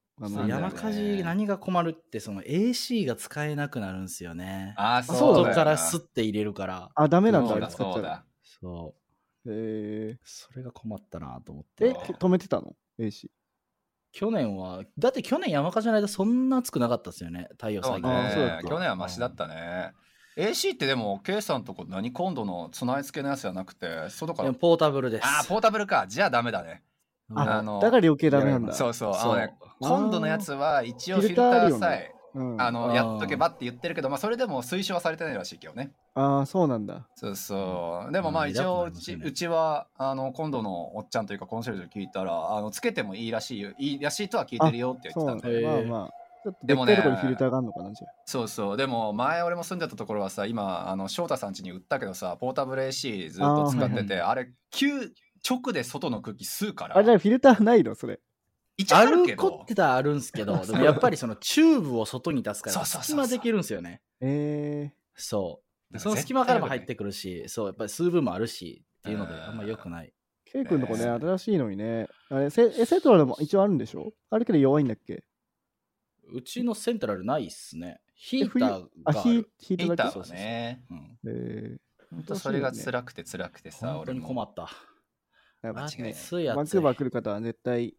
[0.47, 4.75] 山火事何が困るってその AC が使えなくなるんですよね。
[4.77, 6.91] あーそう外だよなからスッて入れるから。
[6.95, 7.71] あ、ダメなんだ、あそうだ。
[7.71, 8.25] そうだ。
[8.43, 9.10] そう。
[9.47, 11.99] えそれが困ったなと思っえ、て。
[12.15, 13.31] 止めてたの ?AC。
[14.13, 17.49] 去年は、だって去年山火事の間そんな暑くなかったですよね。
[17.53, 18.11] 太陽最近。
[18.11, 18.57] あそうだっ。
[18.59, 19.93] たね去年はマシだったね。
[20.37, 24.59] AC ってでも、K さんとこ何今度の備え付けのやつじゃなくて、外からでも。
[24.59, 25.25] ポータブルです。
[25.25, 26.07] あー、ポータブルか。
[26.09, 26.83] じゃあダメだね。
[27.33, 28.73] ああのだから余計ダメなんだ。
[28.75, 29.11] そうそう。
[29.13, 35.93] あそうのね、今度のやつは一応フィルターさえ、うん、ああの、うんやっとけばって言ってるけど、まあ、それでも推奨はされてないらしいけどね。
[36.15, 37.09] あー、そうなんだ。
[37.15, 38.13] そうそう。
[38.13, 43.71] でもまあうん一応うち、うちは、あの、今度のおっちゃんというかコンシェルジュ聞いたら、あの、つけてもいいらしいよ。
[43.79, 45.67] いいらしいとは聞いてるよって言ってたんそうで。
[45.67, 46.11] まあまあ。
[46.43, 48.13] ちょっとでもねでっかいところにフィルターがあるのかな、じゃあ。
[48.25, 48.77] そうそう。
[48.77, 55.13] でも前俺も住んでたところはさ、今、あの、翔太さん家に売ったけどさ、ポータブル AC ずっと使ってて、あ,、れ、急、
[55.49, 56.97] 直で外の空気吸うから。
[56.97, 58.21] あれ、じゃあフィルターないのそれ。
[58.81, 59.67] 一応ああるけどるこっ。
[59.67, 64.03] てたらあるんですけど、 でもやっぱりそのチューブを外に出すから、そうそうそうそう隙間できるんですよね。
[64.21, 65.63] えそ
[65.93, 65.99] う。
[65.99, 70.13] その隙間からも入っ絶てくるし、そう、やっぱり数分もあるし、っていうので、うんあんま良くない。
[70.47, 72.09] ー、ケイ君のとこね、ね新しいのにね。
[72.29, 74.13] あれ、セエセトラでも一応あるんでしょ？
[74.31, 75.25] あるけど弱いんだっけ？
[76.33, 78.01] うちのセントラルないっすね。
[78.15, 79.31] ヒえーターあ、がある。
[79.31, 80.31] ヒーヒヒータートだけ？
[80.31, 80.85] ーはね。
[80.91, 81.79] うんえ
[82.11, 84.29] 本当それが辛くて辛くてさ、本当に俺も。
[84.29, 84.69] 困った。
[85.63, 86.57] ー、やっぱ間違いない。
[86.57, 87.95] バンクーバー来る方は絶対、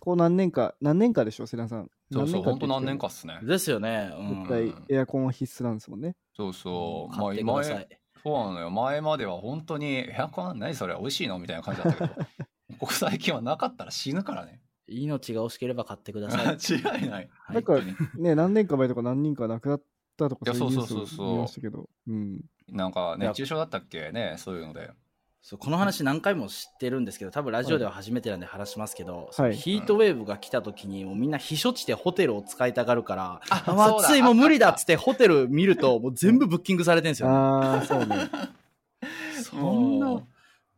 [0.00, 1.90] こう何年か、何年かでしょ、セナさん。
[2.12, 3.38] そうそう、か本当何年かっすね。
[3.42, 4.10] ですよね。
[4.18, 6.14] うん絶対エアコンは必須なんですもんね。
[6.34, 7.16] そうそう。
[7.16, 7.86] まあ買ってくださ前、い。
[8.22, 8.70] そうなのよ。
[8.70, 11.38] 前までは本当に、エアコン何それ美味しいの？
[11.38, 12.26] みたいな感じだったけど、
[12.78, 14.60] ここ最近はなかったら死ぬからね。
[14.86, 16.46] 命が惜しければ買ってください。
[16.56, 17.28] 間違いない。
[17.30, 17.78] はいなんか
[18.16, 19.82] ね、何年か前とか何人か亡くなっ
[20.16, 21.88] たとかそういうニューそうそうそうそうスを見ましたけど。
[22.06, 22.40] うん。
[22.68, 24.90] なんか熱中症だったっけね、そういうので。
[25.48, 29.56] そうこの話何回も知ってるんですけど多分ラジオでは初めてなんで話しますけど、はい。
[29.56, 38.28] ヒートウェーブが来た時にもうみんな避暑地でホテルを使いたがるから、ああもう暑いもう無理だっつってホテル見るともう全部ブッキングされてるんですよ、ああ、そうね。
[39.42, 40.22] そんもな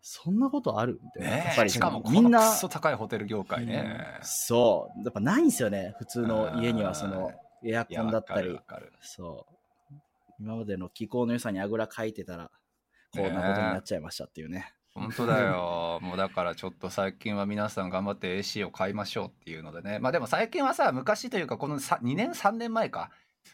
[0.00, 1.36] そんなことあるみたいな。
[1.36, 4.20] ねやっぱりしかもこみんなそ高いホテル業界ね。
[4.22, 5.02] そう。
[5.02, 7.32] やっぱないんですよね普通の家にはその
[7.64, 8.56] エアコンだったり。
[9.00, 9.94] そう。
[10.38, 12.52] 今までの気候の良さにあぐらかいてたら
[13.14, 15.98] こんなことになっちゃいましたっていうね本当だよ。
[16.02, 19.98] もうだからちょっと最近は皆さん頑張って AC を買いましょうっていうのでね。
[19.98, 23.10] まあでも最近はさ、昔というかこのさ2年3年前か。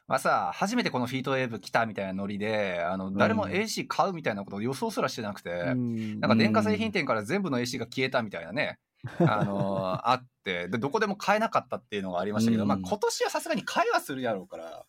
[0.09, 8.79] まあさ、初めてこのフィートウェーブ来たみたいなノリで、あの、誰もうん AC 買うみたいなことを予想すらしてなくて、うんなんか電化製品店から全部の AC が消えたみたいなね、
[9.21, 14.85] あのーあってで、どこでも買えなかったっていうのがありましたけど、うんまあ今年はさすがに買えはするやろうから、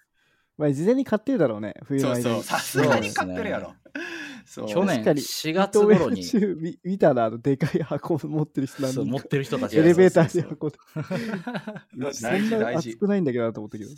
[0.58, 2.24] まあ、事前に買ってるだろうね、冬の間に。
[2.24, 3.76] そうそう、さすがに買ってるやろ。
[4.58, 4.68] そう。
[4.68, 6.24] 去年確かに4月頃に。
[6.58, 10.78] 見見たら、あの、でかい箱持ってる人なんそう持ってる人たちエレベーターで箱で。
[12.14, 13.92] そ大んな事大事熱くないんだけどなと思ったけど。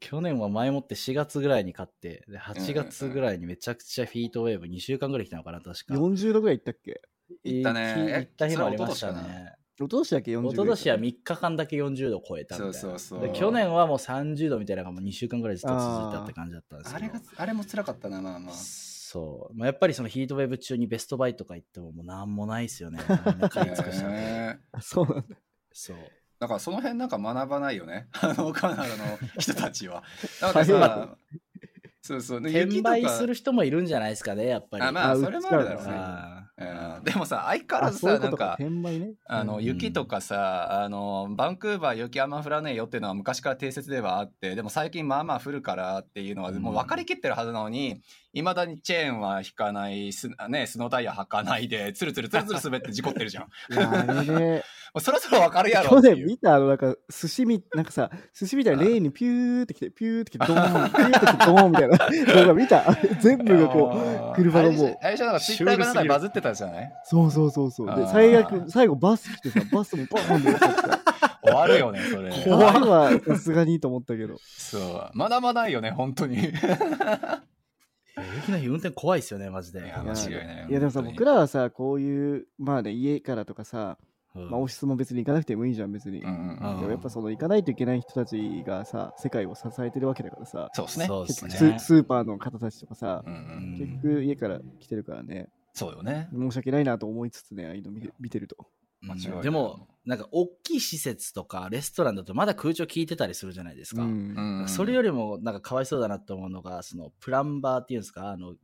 [0.00, 5.94] 去年は前もって4月ぐらいに買ってで8月ぐらいにめちゃくちゃフィートウェーブ2週間ぐらい来たのかな確か。
[5.94, 7.00] 40度ぐらい行ったっけ？
[7.44, 8.12] 行ったね。
[8.18, 9.54] 行った日もありましたね。
[9.76, 12.74] 一昨年だっけ？40度一昨年は3日間だけ40度超えたみたいな。
[12.74, 13.32] そうそうそう。
[13.32, 17.14] で去年はもう30度みたいなのがもう2週間ぐらいずっと続いたって感じだったんですけど。
[17.36, 18.54] あれも辛かったな、まあまあ。
[19.12, 25.36] そう、まあ、やっぱりそのヒートウェーブ中にベストバイとか行ってももうなんもないですよね みんな買い尽くしたんでねあそうなんだ。
[25.72, 25.96] そう
[26.38, 28.08] だからその辺なんか学ばないよね。
[28.22, 30.02] あの、カナダの人たちは。
[30.40, 31.16] なんかはいさ、
[32.00, 32.40] そうそう。
[32.40, 35.92] で転売するる人もいるんじゃないですかねやっぱりあ、まあ、あそれもあるだろうね。
[35.92, 36.36] あ
[36.96, 39.20] うんでもさ、相変わらあ、ずさ、そういうことかなんか。。
[39.26, 48.02] あのうん雪とかさ、あのバンクーバー雪あんま降らねえよっていうのは昔から定説ではあってでも最近まあまあ降るからっていうのはうんもう分かりきってるはずなのに
[48.32, 53.48] いまだにチェーンは引かないス,、ね、スノータイヤ履かないでつるつるつるつる滑って事故ってるじゃん。
[55.00, 61.98] そろそろ分かるやろ去年見たあの、なんか、寿司み、なんかさ、寿司みたいなレーンにピューってきて、ピューってきて、ドーン、ピューってきて、ドーンみたいな
[62.42, 62.84] 動画見た？
[63.20, 66.92] 全部がこう、車がもう、あれじゃなんかツイッターかなんかでバズってたじゃない？
[67.04, 67.96] そうそうそうそう。
[67.96, 70.60] で、最悪、最後バス来てさ、バスもボーンって。
[71.42, 72.32] 終わるよねそれ。
[72.44, 74.34] 怖いはさすがにいいと思ったけど。
[74.40, 75.10] そう。
[75.14, 76.36] まだまだいよね本当に。
[76.36, 76.48] い
[78.36, 83.98] 雪の日運転怖いですよねマジでや間違いないいやでもさ、僕らはさ、こういう、まあね、家からとかさ、
[84.34, 86.22] うんまあ、オフィスも別に行かなくてもいいじゃん、別に。
[86.22, 91.06] うんうんうんでもやっぱその行かないといけない人たちがさ、世界を支えてるわけだからさ、そうですね。
[91.06, 96.28] そうで結局すねススーパーの方たちとかさ、うんうん結局家から来てるからね、そうよね。
[96.32, 98.68] 申し訳ないなと思いつつね、ああいうの見て見てると。
[99.02, 104.02] うん間違いないでも、なんか、大きい施設とか、レストランだとまだ空調効いてたりするじゃないですか。
[104.02, 104.60] うん。
[104.60, 104.68] うん。
[104.68, 108.54] それよりも、なんか、かわいそうだなと思うのが、その、プランバーっていうんですか、あの、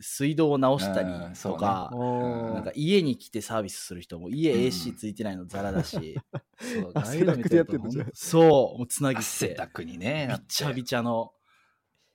[0.00, 1.58] 水道を直したりうんそうね。
[1.58, 6.16] とか、おーなんか、家に来てサービスする人も、家うん AC ついてないのザラだし、
[6.58, 7.88] そうあああいう汗だくでやってんの？
[7.88, 10.28] じゃあほんそう、もうつなぎって、汗だくにね。
[10.30, 11.32] びっちゃびちゃの、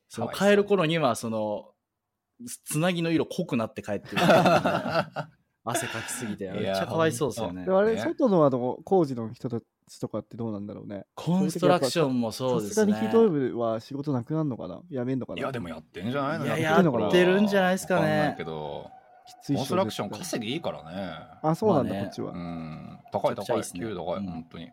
[0.09, 1.73] その帰る頃には、その、
[2.65, 4.17] つなぎの色濃くなって帰ってる。
[5.63, 11.05] 汗かきすぎて、めっちゃかわいそうですよねあれ、ね外のあの工事の人たちとかってどうなんだろうね。
[11.15, 12.75] コンストラクションもそうですね。
[12.75, 14.81] さすがにヒートウェーブは仕事なくなるのかな？
[14.89, 15.39] やめんのかな？
[15.39, 18.43] いや、でもやってんじゃないのいや、ややってるんじゃないですかねけ。
[18.43, 18.89] ど、
[19.27, 21.13] きついっしょコンストラクション稼ぎいいからね。
[21.43, 22.31] あ、そうなんだ、まあねこっちは。
[22.31, 22.35] う。
[22.35, 23.61] うん高い高い。
[23.61, 24.71] 給料高い、うん本当に。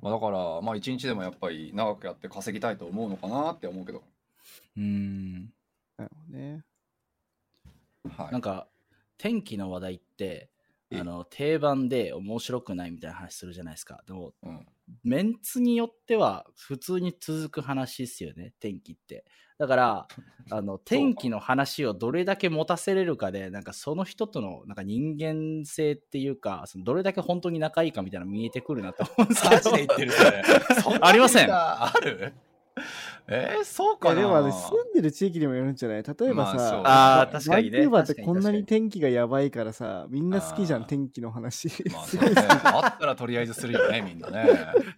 [0.00, 4.02] まあ、だから、まあ、一日でもやっぱり長くやって稼ぎたいと思うのかなって思うけど。
[4.76, 5.46] うん。
[5.98, 6.62] なるほどね。
[8.16, 8.32] はい。
[8.32, 8.68] なんか、
[9.20, 10.48] 天気の話題って、
[10.90, 14.02] えあの、定番で面白くないみたいな話するじゃないですか。
[14.06, 14.66] でも、うん、
[15.04, 19.26] メンツによっては普通に続く話ですよね、天気って。
[19.58, 20.08] だから、
[20.50, 29.70] あの、天気の話をどれだけ持たせれるかで、なんかその人とのなんか人間性っていうか、そのどれだけ本当に仲いいかみたいなの見えてくるなと思うんですけマど。
[29.70, 30.12] ジで言ってる
[30.82, 32.32] そ ありませんある？
[33.28, 36.02] えー、そうかなでもあれ住んでる地域にもよるんじゃない？
[36.02, 41.68] 例えばさ、まああー確かにねバンクーバーってこんなに天気がやばいからさ、みんな好きじゃん、天気の話。
[41.92, 42.32] まあね。
[42.64, 44.48] あったらとりあえずするよね、みんなね。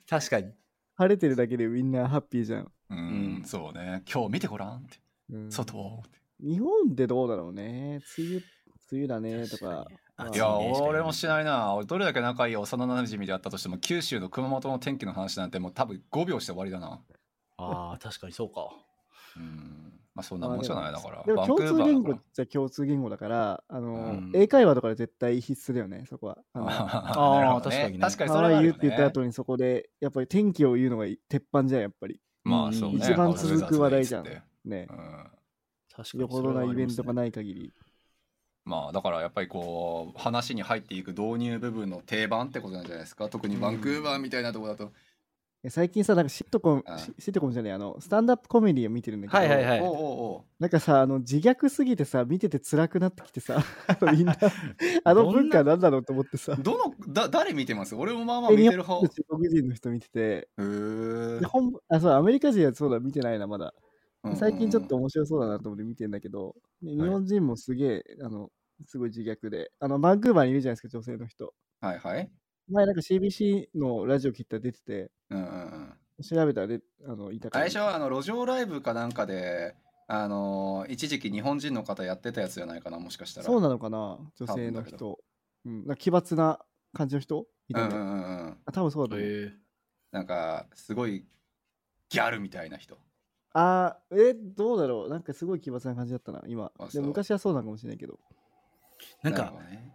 [0.09, 0.53] 確かに。
[0.95, 2.73] 晴れてるだけでみんなハッピーじゃん。
[2.91, 3.01] うん、う
[3.41, 4.03] んそうね。
[4.13, 4.99] 今日見てごらんって。
[5.31, 6.19] うん外をって。
[6.41, 8.01] 日本でどうだろうね。
[8.19, 8.45] 梅雨、梅
[8.93, 9.87] 雨だねとか。
[10.33, 11.75] いや、俺もしないな。
[11.75, 17.01] 俺どれだけ仲いい幼馴染であったとしても、九州の熊本の天気の話なんてもう多分5秒して終わりだな。
[17.63, 18.69] ああ、確かにそうか。
[19.37, 19.93] うん。
[20.15, 20.93] まあそんなもんじゃない？
[20.93, 21.23] だから。
[21.25, 26.39] でも共通言語じゃ共通言語だから、あの、うん英会話とかで絶対必須だよね、そこは。
[26.55, 27.55] あ。
[27.57, 29.09] あ確かにね確かにそれはる you よって言ったね。
[29.09, 32.21] 後にそこで、やっぱり天気を言うのが鉄板じゃん、やっぱり。
[32.45, 32.97] まあそうね。
[32.99, 34.25] 一番続く話題じゃん
[34.65, 34.89] ね。
[34.91, 35.27] うん
[35.95, 37.15] 確かによほどなイベントがい。
[37.15, 37.73] ない限り。
[38.65, 43.29] まあだからやっぱりこう話に入っていく導入部分の定番ってことなんじゃないですか？
[43.29, 44.89] 特にバンクーバーみたいなところだと、え
[45.71, 49.81] 最近さ、なんかシットコムあ、シシットコムじゃない、あの、スタンダップコメディを見てるんだけど、はいはいはい。
[49.81, 54.37] おうおうおなんかさ、あの、自虐すぎてさ、見てて辛くなってきてさ、あ のみんな、
[55.05, 56.59] あの文化なんだろうと思ってさ。
[56.59, 57.95] う、どのだ誰見てます？
[57.95, 59.01] 俺もまあまあえ見てる方。
[59.01, 60.63] 日本人中国人の人見てて、へ
[61.49, 63.75] 本あ、そう、アメリカ人はそうだ、見てないな、まだ。
[64.25, 64.39] うんうんうん。
[64.39, 68.51] 最近ちょっと面白そうだなと思って見てんだけど、で日本人もすげえ、あの、
[68.87, 71.55] すごい自虐で、あの、バンクーバーにいるじゃないですか、女性の人。
[71.81, 72.33] はいはい
[72.69, 76.23] 前なんか CBC のラジオ切ったら出てて、うんうんうん。
[76.23, 77.69] 調べたらであのいたから。
[77.69, 79.75] 最初はあの路上ライブかなんかで
[80.07, 83.47] あの一時期日本人の方やってたやつじゃないかなもしかしたら。
[83.47, 85.19] そうなのかな女性の人。
[85.65, 86.61] うん、なんか奇抜な
[86.93, 87.47] 感じの人？
[87.69, 88.59] いたね、うんうんうんうん。
[88.67, 89.29] あ、多分そうだと思う。
[89.29, 89.53] へ
[90.11, 91.25] なんかすごい
[92.11, 92.99] ギャルみたいな人。
[93.55, 95.11] あーえ、どうだろう。
[95.11, 96.73] なんかすごい奇抜な感じだったな、今。
[96.79, 96.85] あ。
[96.85, 96.93] そう。
[96.93, 98.19] でも昔はそうなのかもしれないけど。
[99.23, 99.93] なんかるほ、どね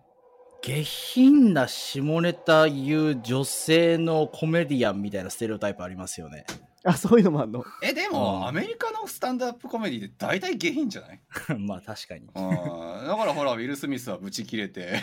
[0.68, 6.46] 下品な下ネタ言う女性のコメディアンみたいなステレオタイプありますよね。
[6.84, 7.64] あ、そういうのもあんの？
[7.82, 8.48] えでも、うん。
[8.48, 11.20] アメリカのスタンドアップコメディって大体下品じゃない？
[11.58, 12.22] まあ確かに。
[12.22, 12.32] うん。
[13.08, 15.00] だからほらウィル・スミスはブチ切れて。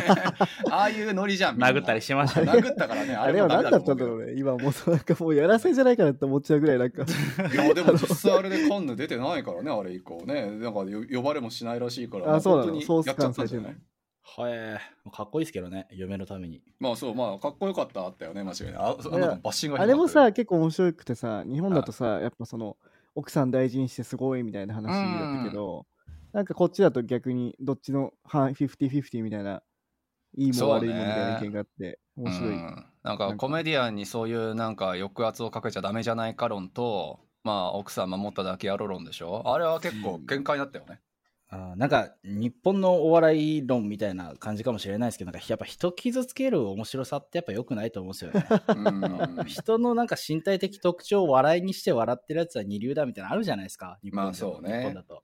[0.70, 1.70] ああいうノリじゃんみんな。
[1.70, 2.50] 殴ったりしましたね。
[2.50, 4.32] 殴ったからねあれは何だったんだろううね。
[4.38, 7.02] 今もうそうなんかもうやらせじゃないかなって思っちゃうぐらいなんか。
[7.52, 10.46] いやでも実際あれでカンヌ出てないからねあれ以降ね。
[10.50, 12.72] なんかよ呼ばれもしないらしいからあそうなの。
[12.72, 13.76] 本当にソースやっちゃったんじゃない？
[14.22, 15.10] はい。
[15.10, 16.62] かっこいいですけどね、嫁のために。
[16.78, 18.74] まあそうまあかっこよかったあったよね間違いない。
[18.76, 22.76] ああのいやバッシングがあれもさ、結構面白くてさ、日本だとさ、やっぱその、
[23.14, 25.86] 奥さん大事にしてすごいみたいな話だったけど、
[26.32, 29.62] なんかこっちだと逆にどっちの半50-50みたいな、
[30.36, 32.50] いいも悪いもみたいな意見があって、面白い。
[32.50, 33.34] うんなんか。
[33.36, 39.42] コメディアンにそういうなんか抑圧をかけちゃダメじゃないか論とまあ奥さん守っただけやろ論でしょ。
[39.52, 41.00] あれは結構喧嘩になったよね、
[41.54, 48.46] あーなんか日本のお笑い論みたいな感じかもしれないですけど、なんかやっぱ人傷つける面白さってやっぱ良くないと思うんですよね。
[49.38, 53.98] うん人のなんか身体的特徴を笑いにして笑ってるやつは二流だみたいなのあるじゃないですか。
[54.02, 55.22] 日本まあそうね日本だと。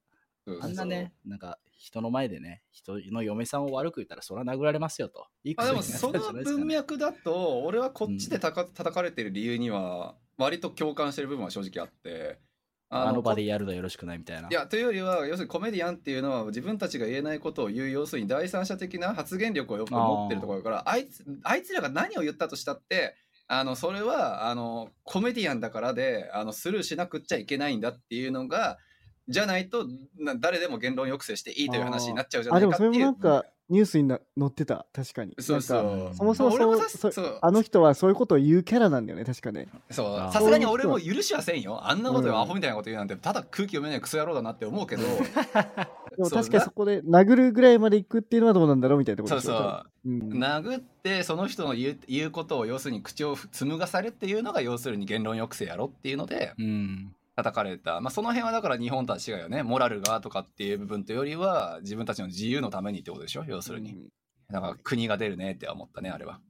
[0.61, 5.29] あんなね、なんか人の前でね、人の嫁さんを悪く言ったらそれは殴られますよと。
[5.45, 12.39] いいあでもその文脈だと俺はこっちでたか叩かれてる理由には割と共感してる部分は正直あって
[12.91, 14.49] あの場でやるのよろしくないみたいな。
[14.49, 23.15] いやというよりは要するにコメディアンっていうのは自分たちが言えないことを言う要するに第三者的な発言力をよく持ってるところだからあいつあいつらが何を言ったとしたって
[23.47, 28.79] あのそれはあのコメディアンだからであのスルーしなくっちゃいけないんだっていうのが
[29.29, 29.87] じゃないと
[30.19, 33.07] な誰でも言論抑制していいという話になっちゃうじゃなあ、でもそれいかっていう。
[33.07, 35.35] もなんかニュースにな載ってた、確かに。
[35.39, 36.17] そうそう。
[36.17, 37.39] そもそも俺もさそうそう。
[37.43, 39.69] あの人はそういうことを言うキャラなんだよね、確かね。
[39.91, 40.33] そう。
[40.33, 41.87] さすがに俺も許しはせんよ。
[41.87, 42.35] あんなことうん。
[42.35, 45.03] アホみたいなこと言うなんてただ空気読めないクソ野郎だなって思うけど。
[46.17, 49.53] でも確かにそこで殴るぐらいまで行くっていうのはどうなんだろうみたいなとこそうそ。
[49.53, 49.85] う。
[50.07, 50.19] うん。
[50.43, 56.55] 殴ってその人の言う言うことを要するに口を紡がされっていうのが要するに言論抑制やろっていうので。
[56.59, 57.15] うん。
[57.39, 59.63] 叩かれた、まあ、その辺はだから日本とは違うよね。
[59.63, 63.45] モラルがとかっていう部分というよりは自分たちの自由のためにってことでしょ？
[63.47, 64.09] 要するに、うん。
[64.51, 66.41] だから国が出るねって思ったねあれは、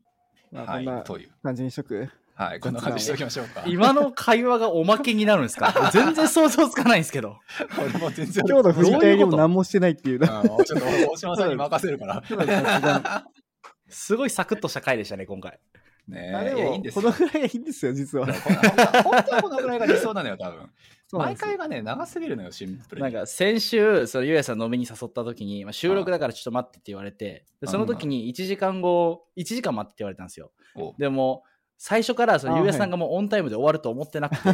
[0.51, 1.29] まあ、はいこんなという。
[1.43, 2.09] 感じにしとく。
[2.35, 3.65] はいこんな感じにしておきましょうか。
[3.67, 5.91] 今の会話がおまけになるんですか？
[5.93, 7.37] 全然想像つかないんですけど。
[7.79, 8.45] 俺も全然。
[8.49, 10.19] 今日の振り返りも何もしてないっていう。
[10.21, 10.41] な。
[10.41, 12.23] うんちょっと大島さんに任せるから。
[13.91, 15.59] すごいサクッとした回でしたね、今回。
[16.09, 18.27] ねあでもえいやいいんですよこのぐらいがいいんですよ、実は。
[18.27, 20.69] 本当はこのぐらいが理想なのよ多分毎
[21.07, 30.53] そうなんですよ回がね長すぎるのよシンプルになんか先週、そのゆうやさん飲みに誘った時に、まあ、収録だからちょっと待ってって言われて、でその時に1時間後、1時間待ってって言われたんですよ。
[30.75, 31.45] おでも、
[31.79, 34.43] 最初からそのあゆうやさんがもうオンタイムで終わると思ってなくて、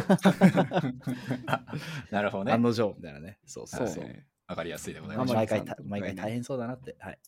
[2.11, 3.39] なるほどね案の定みたいなね。
[3.45, 4.03] そうそうそう。
[4.03, 5.33] はいわかりやすいでございあます。
[5.33, 6.95] 毎回毎回大変そうだなって。
[6.99, 7.19] はい。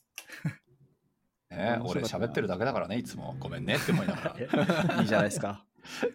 [1.50, 3.36] ね、俺喋ってるだけだからね、いつも。
[3.40, 5.00] ごめんねって思いながら。
[5.02, 5.64] いいじゃないですか。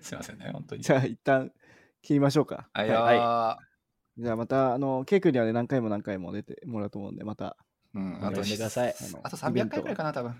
[0.00, 0.82] すいませんね、本当に。
[0.82, 1.50] じゃあ、一旦
[2.02, 2.68] 切りましょうか。
[2.72, 3.58] はいは
[4.18, 7.56] じゃあ、また、あの、ケイ君にはね、何回も何回も出てもらうと思うんで、また。
[7.94, 8.94] うん、あと呼んでください。
[9.22, 10.34] あと300回ぐらいかな、多分。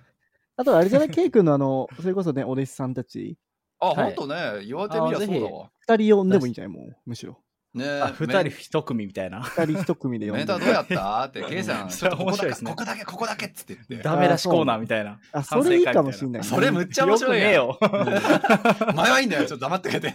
[0.57, 3.38] あと、あれじゃない、ケイ君のあの、それこそね、お弟子さんたち、
[3.78, 5.70] あ、はいほんとね、言われてみりゃそうだわ。
[5.80, 7.41] 二人呼んでもいいんじゃないもう、むしろ。
[7.75, 9.43] ねあ、二人一組みたいな。
[9.43, 10.59] 二人一組で呼んでメンター。
[10.59, 11.25] どうやった？
[11.25, 14.09] って、ケイさん、ちょっとここだけ、面白いですねここだけ、ここだけっつって言って。
[14.09, 15.18] ダメ出しコーナーみたいな。
[15.33, 16.45] あ、それいいかもしれない。
[16.45, 18.93] それむっちゃ面白いやんよくねえよ。
[18.95, 20.12] 前はいいんだよ、ちょっと黙ってくれて。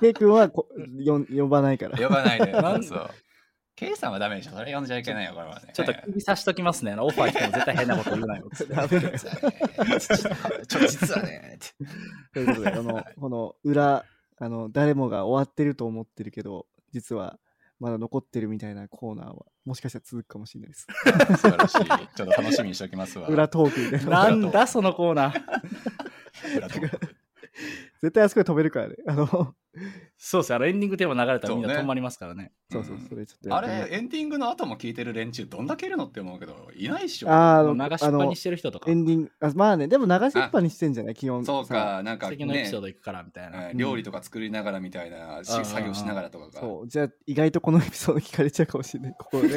[0.00, 0.68] ケイ君はこ
[1.04, 1.98] 呼ん呼ばないから。
[1.98, 2.52] 呼ばないで。
[2.52, 3.10] なんそう。
[3.76, 4.52] ケイさんはダメでしょ。
[4.52, 5.72] それ呼んじゃいけないよ、これはね。
[5.74, 6.92] ちょっと首差しときますね。
[6.92, 8.48] あのオファー来ても絶対変なこと言うなよ。
[8.70, 9.36] ダメだよちょっ
[10.68, 11.58] と実はね。
[12.32, 14.04] ということで、あの、この裏、
[14.38, 17.40] あの、誰もが終わってると思ってるけど、実は
[17.80, 20.86] まだ残ってるみたいなコーナーは、もしかしたら続くかもしれないです。
[21.42, 21.78] 素晴らしい。
[22.14, 23.26] ちょっと楽しみにしておきますわ。
[23.26, 24.30] 裏トークみたいな。
[24.30, 26.56] なんだそのコーナー。
[26.56, 27.00] 裏トーク
[28.00, 28.96] 絶対あそこで止めるからね。
[29.08, 29.56] あの、
[30.16, 32.52] そそうですあのエンディングテーマ流れたらみんな止まりますからね。
[32.70, 37.28] うそうう、んそれちょっとやあれ、エンディングの後も聞いてる連中、どんだけいるのって思うけど、いないっしょ。
[37.30, 41.44] あーあ流しっぱにしてる人とかエ、ンディング、あまあね、でも流しっぱにしてんじゃない基本。
[41.44, 43.70] そうか、なんか素敵なエピねソード行くからみたいな。
[43.70, 46.60] うん料理とか作りながらみたいな、しうん作業しながらとかが。
[46.60, 46.88] そう。
[46.88, 49.14] じゃあ、意外とこのエピソード聞かれちゃうかもしれない。
[49.18, 49.48] ここで。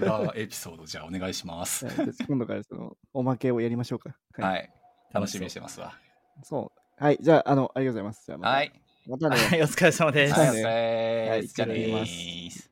[0.00, 1.86] 裏エピソードじゃあお願いします。
[2.26, 4.16] 今度からその、おまけをやりましょうか。
[4.34, 4.70] はい。
[5.12, 5.94] 楽しみにしてますわ。
[6.42, 6.81] そう。
[7.02, 7.18] はい。
[7.20, 8.26] じゃあ、あの、ありがとうございます。
[8.26, 8.72] じゃあまた、はい。
[9.08, 9.36] またね。
[9.36, 10.34] はい、お疲れ様です。
[10.34, 12.71] はい、おね疲れはいお疲れ失礼しまです